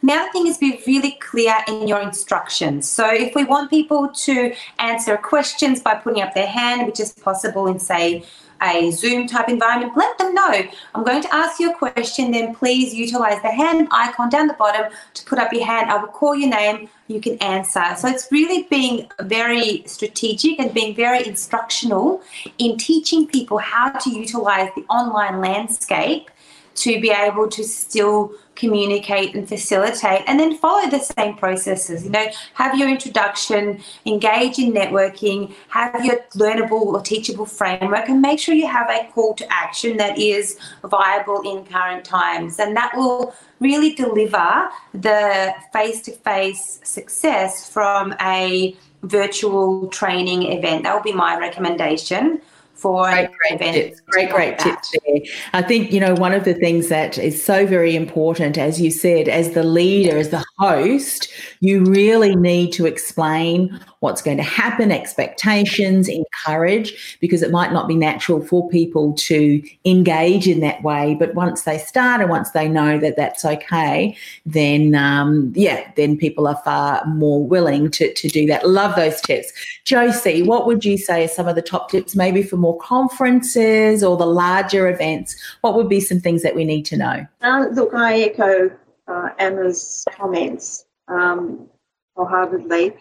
Now, 0.05 0.15
the 0.15 0.21
other 0.23 0.33
thing 0.33 0.47
is 0.49 0.59
be 0.59 0.83
really 0.87 1.13
clear 1.21 1.55
in 1.69 1.87
your 1.87 2.01
instructions. 2.01 2.89
So 2.89 3.09
if 3.09 3.35
we 3.35 3.45
want 3.45 3.71
people 3.71 4.09
to 4.09 4.53
answer 4.81 5.17
questions 5.17 5.81
by 5.81 5.95
putting 5.95 6.23
up 6.23 6.35
their 6.35 6.49
hand, 6.49 6.87
which 6.87 6.99
is 6.99 7.13
possible 7.13 7.69
in 7.69 7.79
say 7.79 8.25
a 8.63 8.91
Zoom 8.91 9.27
type 9.27 9.49
environment, 9.49 9.97
let 9.97 10.17
them 10.19 10.35
know. 10.35 10.63
I'm 10.95 11.05
going 11.05 11.23
to 11.23 11.35
ask 11.35 11.59
you 11.61 11.73
a 11.73 11.75
question, 11.75 12.31
then 12.31 12.55
please 12.55 12.95
utilize 12.95 13.41
the 13.43 13.51
hand 13.51 13.89
icon 13.91 14.29
down 14.31 14.47
the 14.47 14.55
bottom 14.55 14.93
to 15.15 15.25
put 15.25 15.39
up 15.39 15.53
your 15.53 15.65
hand. 15.65 15.91
I 15.91 15.97
will 15.97 16.09
call 16.09 16.35
your 16.35 16.51
name, 16.51 16.89
you 17.09 17.21
can 17.21 17.37
answer. 17.39 17.85
So 17.97 18.09
it's 18.09 18.31
really 18.31 18.65
being 18.65 19.09
very 19.21 19.83
strategic 19.87 20.59
and 20.59 20.73
being 20.73 20.95
very 20.95 21.27
instructional 21.27 22.23
in 22.59 22.77
teaching 22.77 23.27
people 23.27 23.59
how 23.59 23.91
to 23.91 24.11
utilize 24.11 24.71
the 24.75 24.83
online 24.89 25.41
landscape 25.41 26.31
to 26.75 27.01
be 27.01 27.11
able 27.11 27.49
to 27.49 27.65
still 27.65 28.33
communicate 28.55 29.35
and 29.35 29.49
facilitate 29.49 30.23
and 30.27 30.39
then 30.39 30.57
follow 30.59 30.89
the 30.91 30.99
same 30.99 31.35
processes 31.37 32.05
you 32.05 32.11
know 32.11 32.27
have 32.53 32.77
your 32.79 32.89
introduction 32.89 33.81
engage 34.05 34.59
in 34.59 34.73
networking 34.73 35.53
have 35.69 36.05
your 36.05 36.19
learnable 36.35 36.83
or 36.83 37.01
teachable 37.01 37.47
framework 37.47 38.09
and 38.09 38.21
make 38.21 38.39
sure 38.39 38.55
you 38.55 38.67
have 38.67 38.91
a 38.91 39.11
call 39.13 39.35
to 39.35 39.47
action 39.51 39.97
that 39.97 40.19
is 40.19 40.59
viable 40.85 41.41
in 41.43 41.65
current 41.65 42.05
times. 42.05 42.59
And 42.59 42.77
that 42.77 42.93
will 42.97 43.35
really 43.61 43.95
deliver 43.95 44.69
the 44.93 45.55
face-to-face 45.73 46.81
success 46.85 47.69
from 47.69 48.15
a 48.21 48.77
virtual 49.03 49.89
training 49.89 50.45
event. 50.53 50.85
That 50.85 50.95
will 50.95 51.03
be 51.03 51.13
my 51.13 51.39
recommendation 51.39 52.41
for 52.83 53.09
great, 53.09 53.31
great 53.39 53.61
tips. 53.61 54.01
Great, 54.01 54.31
great 54.31 54.59
tips 54.59 54.93
there. 55.07 55.21
I 55.53 55.63
think, 55.63 55.93
you 55.93 56.01
know, 56.01 56.15
one 56.15 56.35
of 56.35 56.45
the 56.45 56.55
things 56.55 56.89
that 56.89 57.17
is 57.17 57.43
so 57.43 57.65
very 57.65 57.95
important, 57.95 58.59
as 58.59 58.81
you 58.81 58.91
said, 58.91 59.29
as 59.29 59.53
the 59.53 59.63
leader, 59.63 60.19
as 60.19 60.31
the 60.31 60.45
host, 60.59 61.29
you 61.61 61.85
really 61.85 62.35
need 62.35 62.73
to 62.73 62.87
explain 62.87 63.81
what's 64.01 64.21
going 64.21 64.37
to 64.37 64.43
happen, 64.43 64.91
expectations, 64.91 66.09
encourage, 66.09 67.17
because 67.21 67.41
it 67.41 67.53
might 67.53 67.73
not 67.73 67.87
be 67.87 67.95
natural 67.95 68.45
for 68.45 68.69
people 68.69 69.13
to 69.15 69.63
engage 69.85 70.49
in 70.49 70.59
that 70.59 70.83
way. 70.83 71.15
But 71.17 71.37
once 71.37 71.63
they 71.63 71.79
start 71.79 72.21
and 72.21 72.29
once 72.29 72.51
they 72.51 72.69
know 72.69 72.99
that 72.99 73.17
that's 73.17 73.45
okay, 73.45 74.17
then 74.45 74.97
um, 74.97 75.53
yeah, 75.55 75.89
then 75.95 76.17
people 76.17 76.49
are 76.49 76.61
far 76.65 77.07
more 77.07 77.47
willing 77.47 77.93
to, 77.93 78.13
to 78.13 78.29
do 78.29 78.45
that. 78.47 78.69
Love 78.69 78.97
those 78.97 79.21
tips. 79.21 79.53
Josie, 79.85 80.43
what 80.43 80.67
would 80.67 80.85
you 80.85 80.99
say 80.99 81.25
are 81.25 81.29
some 81.29 81.47
of 81.47 81.55
the 81.55 81.63
top 81.63 81.91
tips, 81.91 82.17
maybe 82.17 82.43
for 82.43 82.57
more 82.57 82.72
conferences 82.79 84.03
or 84.03 84.17
the 84.17 84.27
larger 84.27 84.89
events? 84.89 85.37
What 85.61 85.75
would 85.75 85.89
be 85.89 86.01
some 86.01 86.21
things 86.21 86.43
that 86.43 86.55
we 86.55 86.65
need 86.65 86.85
to 86.87 86.97
know? 86.97 87.27
Uh, 87.41 87.67
look, 87.73 87.95
I 87.95 88.21
echo 88.21 88.71
uh, 89.09 89.29
Anna's 89.39 90.05
comments 90.17 90.87
um, 91.09 91.69
wholeheartedly. 92.17 92.95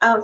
Uh, 0.00 0.20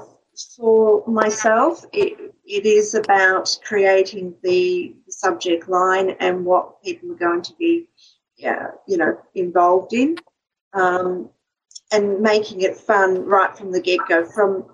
for 0.56 1.04
myself, 1.06 1.84
it, 1.92 2.34
it 2.44 2.66
is 2.66 2.94
about 2.94 3.56
creating 3.64 4.34
the 4.42 4.94
subject 5.08 5.68
line 5.68 6.16
and 6.20 6.44
what 6.44 6.82
people 6.82 7.12
are 7.12 7.16
going 7.16 7.42
to 7.42 7.54
be, 7.54 7.88
uh, 8.46 8.68
you 8.86 8.96
know, 8.96 9.18
involved 9.34 9.92
in, 9.92 10.16
um, 10.72 11.28
and 11.92 12.20
making 12.20 12.62
it 12.62 12.76
fun 12.76 13.24
right 13.24 13.56
from 13.56 13.72
the 13.72 13.80
get 13.80 14.00
go. 14.08 14.24
From 14.24 14.64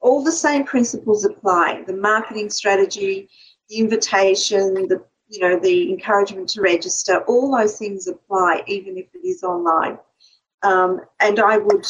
all 0.00 0.22
the 0.22 0.32
same 0.32 0.64
principles 0.64 1.24
apply: 1.24 1.84
the 1.86 1.96
marketing 1.96 2.50
strategy, 2.50 3.28
the 3.68 3.76
invitation, 3.76 4.88
the 4.88 5.04
you 5.28 5.40
know, 5.40 5.58
the 5.58 5.90
encouragement 5.90 6.48
to 6.50 6.62
register. 6.62 7.18
All 7.24 7.56
those 7.56 7.76
things 7.76 8.08
apply, 8.08 8.62
even 8.66 8.96
if 8.96 9.06
it 9.14 9.26
is 9.26 9.42
online. 9.42 9.98
Um, 10.62 11.02
and 11.20 11.38
I 11.38 11.58
would 11.58 11.86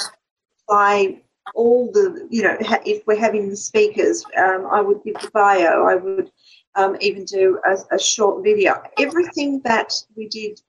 apply 0.62 1.22
all 1.54 1.90
the, 1.92 2.26
you 2.30 2.42
know, 2.42 2.56
if 2.84 3.06
we're 3.06 3.18
having 3.18 3.48
the 3.48 3.56
speakers, 3.56 4.24
um, 4.36 4.66
I 4.70 4.80
would 4.80 5.02
give 5.04 5.14
the 5.14 5.30
bio, 5.32 5.86
I 5.86 5.94
would 5.94 6.30
um, 6.74 6.96
even 7.00 7.24
do 7.24 7.58
a, 7.66 7.94
a, 7.94 7.98
short 7.98 8.44
video. 8.44 8.82
Everything 8.98 9.60
that 9.64 9.92
we 10.16 10.28
did 10.28 10.60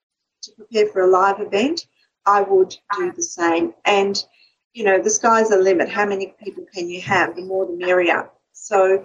to 0.43 0.51
prepare 0.53 0.87
for 0.87 1.01
a 1.01 1.07
live 1.07 1.39
event, 1.39 1.87
I 2.25 2.41
would 2.41 2.75
do 2.97 3.11
the 3.11 3.23
same. 3.23 3.73
And, 3.85 4.23
you 4.73 4.85
know, 4.85 5.01
the 5.01 5.09
sky's 5.09 5.49
the 5.49 5.57
limit. 5.57 5.89
How 5.89 6.05
many 6.05 6.33
people 6.41 6.65
can 6.73 6.89
you 6.89 7.01
have? 7.01 7.35
The 7.35 7.43
more 7.43 7.65
the 7.65 7.73
merrier. 7.73 8.29
So 8.53 9.03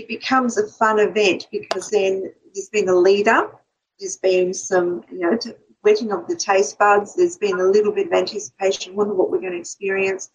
it 0.00 0.08
becomes 0.08 0.56
a 0.56 0.66
fun 0.66 0.98
event 0.98 1.46
because 1.52 1.90
then 1.90 2.32
there's 2.54 2.70
been 2.70 2.88
a 2.88 2.94
leader, 2.94 3.50
there's 3.98 4.16
been 4.16 4.54
some, 4.54 5.04
you 5.10 5.18
know, 5.18 5.38
whetting 5.82 6.12
of 6.12 6.26
the 6.26 6.36
taste 6.36 6.78
buds. 6.78 7.14
There's 7.14 7.36
been 7.36 7.60
a 7.60 7.64
little 7.64 7.92
bit 7.92 8.06
of 8.08 8.12
anticipation, 8.12 8.96
wonder 8.96 9.14
what 9.14 9.30
we're 9.30 9.40
going 9.40 9.52
to 9.52 9.58
experience. 9.58 10.30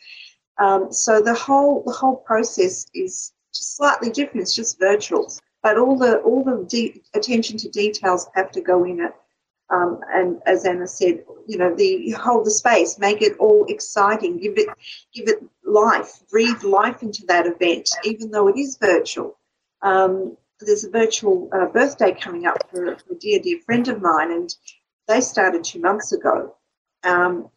Um, 0.58 0.92
so 0.92 1.22
the 1.22 1.34
whole 1.34 1.84
the 1.86 1.92
whole 1.92 2.18
process 2.18 2.86
is 2.94 3.34
just 3.54 3.76
slightly 3.76 4.10
different. 4.10 4.44
It's 4.44 4.56
just 4.56 4.80
virtual, 4.80 5.32
but 5.62 5.78
all 5.78 5.98
the 5.98 6.20
all 6.20 6.44
the 6.44 6.66
de- 6.68 7.02
attention 7.14 7.58
to 7.58 7.70
details 7.70 8.30
have 8.36 8.52
to 8.52 8.62
go 8.62 8.84
in 8.86 9.00
it. 9.02 9.14
Um, 9.72 10.00
and 10.14 10.42
as 10.46 10.64
Anna 10.64 10.88
said, 10.88 11.24
you 11.48 11.58
know, 11.58 11.76
the 11.76 12.12
hold 12.12 12.46
the 12.46 12.52
space, 12.52 13.00
make 13.00 13.22
it 13.22 13.36
all 13.38 13.66
exciting, 13.68 14.38
give 14.38 14.58
it 14.58 14.70
give 15.14 15.28
it 15.28 15.44
life, 15.66 16.22
breathe 16.30 16.64
life 16.64 17.02
into 17.02 17.26
that 17.26 17.48
event, 17.48 17.90
even 18.04 18.32
though 18.32 18.48
it 18.48 18.58
is 18.58 18.78
virtual. 18.78 19.38
Um, 19.86 20.36
there's 20.60 20.84
a 20.84 20.90
virtual 20.90 21.48
uh, 21.54 21.68
birthday 21.68 22.12
coming 22.12 22.48
up 22.48 22.58
for, 22.72 22.98
for, 22.98 23.14
a 23.14 23.18
dear 23.18 23.40
dear 23.40 23.60
friend 23.66 23.88
of 23.88 24.02
mine, 24.02 24.32
and 24.32 24.54
they 25.08 25.22
started 25.22 25.64
two 25.64 25.80
months 25.80 26.12
ago. 26.12 26.56
Um, 27.04 27.50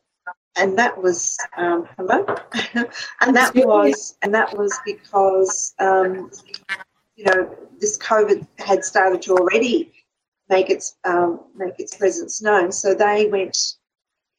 and 0.57 0.79
that 0.79 1.01
was 1.01 1.39
um, 1.57 1.89
hello, 1.97 2.27
and 3.21 3.35
that 3.35 3.55
was 3.55 4.19
and 4.23 4.35
that 4.35 4.57
was 4.57 4.79
because 4.85 5.75
um, 5.79 6.31
you 7.17 7.25
know 7.25 7.57
this 7.81 7.97
COVID 7.97 8.47
had 8.59 8.85
started 8.85 9.23
to 9.23 9.33
already 9.33 9.93
make 10.51 10.69
its 10.69 10.97
um, 11.05 11.41
make 11.57 11.75
its 11.79 11.97
presence 11.97 12.43
known. 12.43 12.73
So 12.73 12.95
they 12.95 13.29
went 13.29 13.55
to 13.55 13.61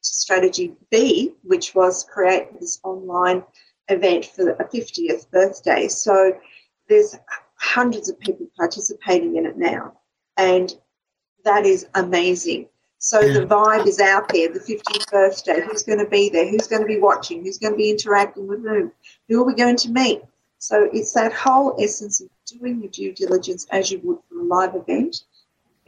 strategy 0.02 0.74
B, 0.90 1.34
which 1.42 1.74
was 1.74 2.04
create 2.04 2.60
this 2.60 2.78
online 2.84 3.42
event 3.88 4.26
for 4.26 4.50
a 4.50 4.64
50th 4.68 5.28
birthday. 5.30 5.88
So 5.88 6.38
there's 6.88 7.16
hundreds 7.74 8.08
of 8.08 8.18
people 8.20 8.46
participating 8.56 9.36
in 9.36 9.46
it 9.46 9.56
now, 9.56 9.92
and 10.36 10.74
that 11.44 11.64
is 11.64 11.86
amazing. 11.94 12.66
So 12.98 13.20
the 13.20 13.46
vibe 13.46 13.86
is 13.86 13.98
out 13.98 14.28
there. 14.28 14.52
The 14.52 14.60
50th 14.60 15.10
birthday. 15.10 15.62
Who's 15.62 15.82
going 15.82 16.00
to 16.00 16.06
be 16.06 16.28
there? 16.28 16.46
Who's 16.46 16.66
going 16.66 16.82
to 16.82 16.88
be 16.88 16.98
watching? 16.98 17.42
Who's 17.42 17.56
going 17.56 17.72
to 17.72 17.78
be 17.78 17.90
interacting 17.90 18.46
with 18.46 18.62
whom? 18.62 18.92
Who 19.28 19.40
are 19.40 19.46
we 19.46 19.54
going 19.54 19.76
to 19.76 19.90
meet? 19.90 20.20
So 20.58 20.90
it's 20.92 21.14
that 21.14 21.32
whole 21.32 21.74
essence 21.80 22.20
of 22.20 22.28
doing 22.44 22.82
your 22.82 22.90
due 22.90 23.14
diligence 23.14 23.66
as 23.70 23.90
you 23.90 24.00
would 24.00 24.18
for 24.28 24.40
a 24.40 24.44
live 24.44 24.74
event 24.74 25.22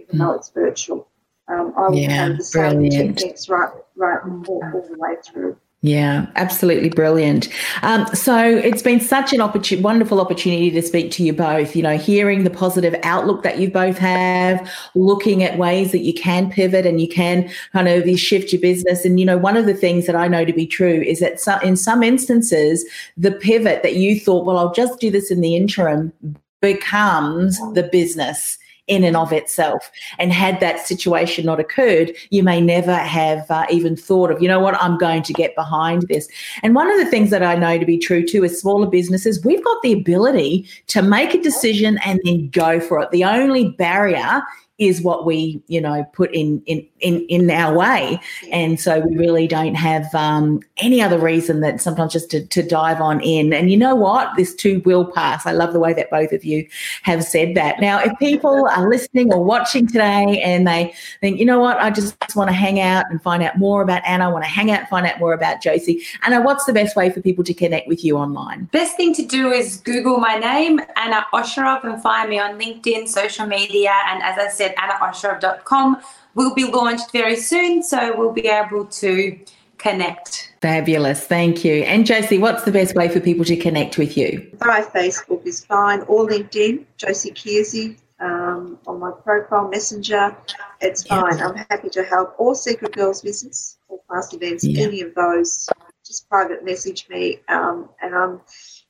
even 0.03 0.19
though 0.19 0.33
it's 0.33 0.51
virtual. 0.51 1.09
Um, 1.49 1.73
I 1.77 1.89
will 1.89 1.97
yeah, 1.97 2.11
have 2.11 2.39
the 2.39 2.45
same 2.45 2.79
brilliant. 2.79 3.19
techniques 3.19 3.49
right, 3.49 3.71
right 3.97 4.21
all, 4.25 4.61
all 4.73 4.89
the 4.89 4.97
way 4.97 5.17
through. 5.25 5.57
Yeah, 5.85 6.27
absolutely 6.37 6.91
brilliant. 6.91 7.49
Um, 7.83 8.07
so 8.15 8.39
it's 8.39 8.83
been 8.83 9.01
such 9.01 9.33
an 9.33 9.41
opportunity, 9.41 9.83
wonderful 9.83 10.21
opportunity 10.21 10.71
to 10.71 10.81
speak 10.81 11.11
to 11.13 11.25
you 11.25 11.33
both. 11.33 11.75
You 11.75 11.83
know, 11.83 11.99
hearing 11.99 12.45
the 12.45 12.51
positive 12.51 12.95
outlook 13.03 13.43
that 13.43 13.59
you 13.59 13.69
both 13.69 13.99
have, 13.99 14.71
looking 14.95 15.43
at 15.43 15.59
ways 15.59 15.91
that 15.91 16.03
you 16.03 16.15
can 16.15 16.51
pivot 16.51 16.87
and 16.87 17.01
you 17.01 17.09
can 17.09 17.51
kind 17.73 17.89
of 17.89 18.09
shift 18.17 18.53
your 18.53 18.63
business. 18.63 19.05
And 19.05 19.19
you 19.19 19.27
know, 19.27 19.37
one 19.37 19.57
of 19.57 19.67
the 19.67 19.75
things 19.75 20.07
that 20.07 20.15
I 20.15 20.29
know 20.29 20.45
to 20.45 20.53
be 20.53 20.69
true 20.69 21.03
is 21.03 21.19
that 21.19 21.41
in 21.65 21.77
some 21.77 22.05
instances, 22.05 22.89
the 23.17 23.33
pivot 23.33 23.83
that 23.83 23.97
you 23.97 24.21
thought, 24.21 24.47
well, 24.47 24.59
I'll 24.59 24.73
just 24.73 25.01
do 25.01 25.11
this 25.11 25.33
in 25.33 25.41
the 25.41 25.57
interim, 25.57 26.13
becomes 26.61 27.59
the 27.75 27.83
business 27.83 28.57
in 28.87 29.05
and 29.05 29.17
of 29.17 29.33
itself. 29.33 29.91
And 30.19 30.33
had 30.33 30.61
that 30.61 30.87
situation 30.87 31.47
not 31.47 31.61
occurred, 31.61 32.13
you 32.31 32.43
may 32.43 32.61
never 32.61 32.95
have 32.95 33.51
uh, 33.51 33.67
even 33.71 33.97
thought 33.97 34.31
of, 34.31 34.43
you 34.43 34.49
know 34.49 34.61
what, 34.61 34.75
I'm 34.83 34.99
going 34.99 35.23
to 35.23 35.33
get 35.33 35.55
behind 35.55 36.03
this. 36.09 36.29
And 36.63 36.75
one 36.75 36.91
of 36.91 36.99
the 36.99 37.11
things 37.11 37.31
that 37.31 37.43
I 37.43 37.55
know 37.55 37.79
to 37.79 37.87
be 37.87 37.99
true 37.99 38.27
too 38.27 38.45
is 38.45 38.61
smaller 38.61 38.87
businesses, 38.87 39.45
we've 39.45 39.65
got 39.65 39.81
the 39.83 39.93
ability 39.93 40.69
to 40.89 41.03
make 41.03 41.35
a 41.35 41.43
decision 41.43 41.99
and 42.05 42.21
then 42.25 42.49
go 42.49 42.81
for 42.81 43.01
it. 43.01 43.11
The 43.11 43.25
only 43.25 43.71
barrier 43.71 44.43
is 44.87 45.03
what 45.03 45.25
we 45.27 45.63
you 45.67 45.81
know 45.81 46.05
put 46.13 46.33
in 46.35 46.63
in 46.67 46.87
in, 47.01 47.27
in 47.29 47.51
our 47.51 47.77
way. 47.77 48.21
And 48.51 48.79
so 48.81 49.01
we 49.01 49.17
really 49.17 49.47
don't 49.47 49.75
have 49.75 50.13
um, 50.15 50.61
any 50.79 51.03
other 51.03 51.19
reason 51.19 51.61
that 51.61 51.81
sometimes 51.81 52.13
just 52.13 52.31
to, 52.31 52.47
to 52.47 52.63
dive 52.63 53.01
on 53.01 53.21
in. 53.21 53.53
And 53.53 53.71
you 53.71 53.77
know 53.77 53.95
what? 53.95 54.31
This 54.37 54.55
too 54.55 54.81
will 54.85 55.05
pass. 55.05 55.45
I 55.45 55.53
love 55.53 55.73
the 55.73 55.81
way 55.81 55.93
that 55.95 56.11
both 56.11 56.33
of 56.33 56.45
you 56.45 56.67
have 57.03 57.25
said 57.25 57.55
that. 57.57 57.81
Now 57.81 57.99
if 57.99 58.17
people 58.19 58.69
are 58.69 58.89
listening 58.89 59.33
or 59.33 59.43
watching 59.43 59.87
today 59.87 60.41
and 60.45 60.67
they 60.67 60.95
think 61.21 61.39
you 61.39 61.45
know 61.45 61.59
what? 61.59 61.79
I 61.79 61.91
just 61.91 62.17
want 62.37 62.49
to 62.49 62.55
hang 62.55 62.81
out 62.81 63.05
and 63.11 63.21
find 63.23 63.43
out 63.43 63.59
more 63.59 63.83
about 63.83 64.03
anna. 64.07 64.29
I 64.29 64.33
want 64.33 64.45
to 64.45 64.51
hang 64.51 64.71
out 64.71 64.81
and 64.81 64.89
find 64.89 65.07
out 65.07 65.19
more 65.19 65.33
about 65.33 65.63
josie. 65.63 66.03
Anna 66.25 66.41
what's 66.41 66.65
the 66.65 66.73
best 66.73 66.97
way 66.97 67.11
for 67.11 67.21
people 67.21 67.45
to 67.45 67.55
connect 67.55 67.89
with 67.89 68.05
you 68.05 68.17
online? 68.17 68.65
Best 68.67 68.97
thing 68.97 69.15
to 69.15 69.23
do 69.23 69.51
is 69.51 69.79
google 69.79 70.19
my 70.19 70.37
name 70.37 70.81
anna 70.97 71.25
osherov 71.33 71.85
and 71.85 72.01
find 72.03 72.31
me 72.31 72.39
on 72.39 72.59
linkedin 72.59 73.09
social 73.09 73.47
media 73.47 73.93
and 74.09 74.23
as 74.23 74.39
i 74.39 74.49
said 74.49 74.72
at 74.77 75.01
annaosherov.com 75.01 76.03
will 76.35 76.55
be 76.55 76.65
launched 76.65 77.13
very 77.13 77.37
soon, 77.37 77.83
so 77.83 78.17
we'll 78.17 78.33
be 78.33 78.47
able 78.49 78.87
to 78.87 79.39
connect. 79.79 80.53
Fabulous, 80.63 81.27
thank 81.27 81.65
you. 81.65 81.83
And 81.83 82.07
Josie, 82.07 82.39
what's 82.39 82.63
the 82.63 82.73
best 82.73 82.95
way 82.95 83.09
for 83.09 83.21
people 83.21 83.45
to 83.45 83.57
connect 83.57 83.99
with 83.99 84.17
you? 84.17 84.51
My 84.65 84.81
Facebook 84.81 85.45
is 85.45 85.65
fine, 85.65 86.03
or 86.03 86.27
LinkedIn, 86.29 86.85
Josie 86.97 87.33
Kearsey, 87.33 87.99
um, 88.21 88.79
on 88.87 89.01
my 89.01 89.11
profile 89.11 89.69
messenger. 89.69 90.37
It's 90.81 91.05
fine. 91.05 91.41
I'm 91.41 91.57
happy 91.57 91.91
to 91.91 92.05
help. 92.05 92.35
all 92.39 92.55
Secret 92.55 92.93
Girls 92.93 93.23
Business 93.23 93.79
or 93.89 94.01
past 94.11 94.35
events, 94.35 94.65
any 94.65 95.01
of 95.01 95.15
those. 95.15 95.69
Just 96.07 96.29
private 96.29 96.65
message 96.65 97.09
me, 97.09 97.39
um, 97.49 97.89
and 98.01 98.15
I'm 98.15 98.41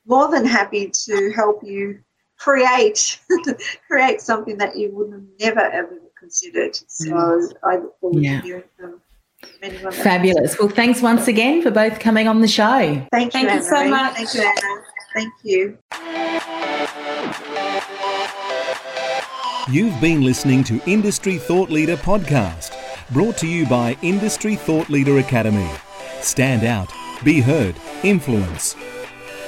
more 0.07 0.31
than 0.31 0.45
happy 0.45 0.91
to 1.07 1.33
help 1.35 1.63
you 1.63 2.01
create 2.43 3.21
create 3.89 4.21
something 4.21 4.59
that 4.59 4.77
you 4.77 4.91
would 4.93 5.13
have 5.13 5.23
never 5.41 5.61
ever 5.61 5.99
considered. 6.19 6.77
So 6.89 7.13
mm. 7.13 7.53
I 7.63 7.77
look 7.77 7.99
forward 8.01 8.23
yeah. 8.23 8.41
to 8.41 8.47
hearing 8.47 8.65
from 8.79 9.01
anyone. 9.63 9.93
Fabulous. 9.93 10.59
Well, 10.59 10.69
thanks 10.69 11.01
once 11.01 11.29
again 11.29 11.63
for 11.63 11.71
both 11.71 12.01
coming 12.01 12.27
on 12.29 12.41
the 12.41 12.49
show. 12.49 13.07
Thank 13.13 13.35
you, 13.35 13.41
Thank 13.41 13.53
you 13.53 13.63
so 13.63 13.89
much. 13.89 14.15
Thank 14.15 14.35
you, 14.35 14.41
Anna. 14.43 14.83
Thank 15.15 15.33
you. 15.43 15.79
You've 19.71 20.01
been 20.01 20.23
listening 20.23 20.65
to 20.65 20.81
Industry 20.91 21.39
Thought 21.39 21.71
Leader 21.71 21.97
podcast, 21.97 22.75
brought 23.13 23.37
to 23.39 23.47
you 23.47 23.67
by 23.67 23.97
Industry 24.03 24.57
Thought 24.57 24.89
Leader 24.89 25.19
Academy. 25.19 25.71
Stand 26.21 26.65
out, 26.65 26.93
be 27.25 27.41
heard, 27.41 27.77
influence. 28.03 28.75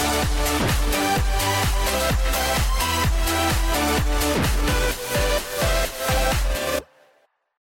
We'll 0.09 0.39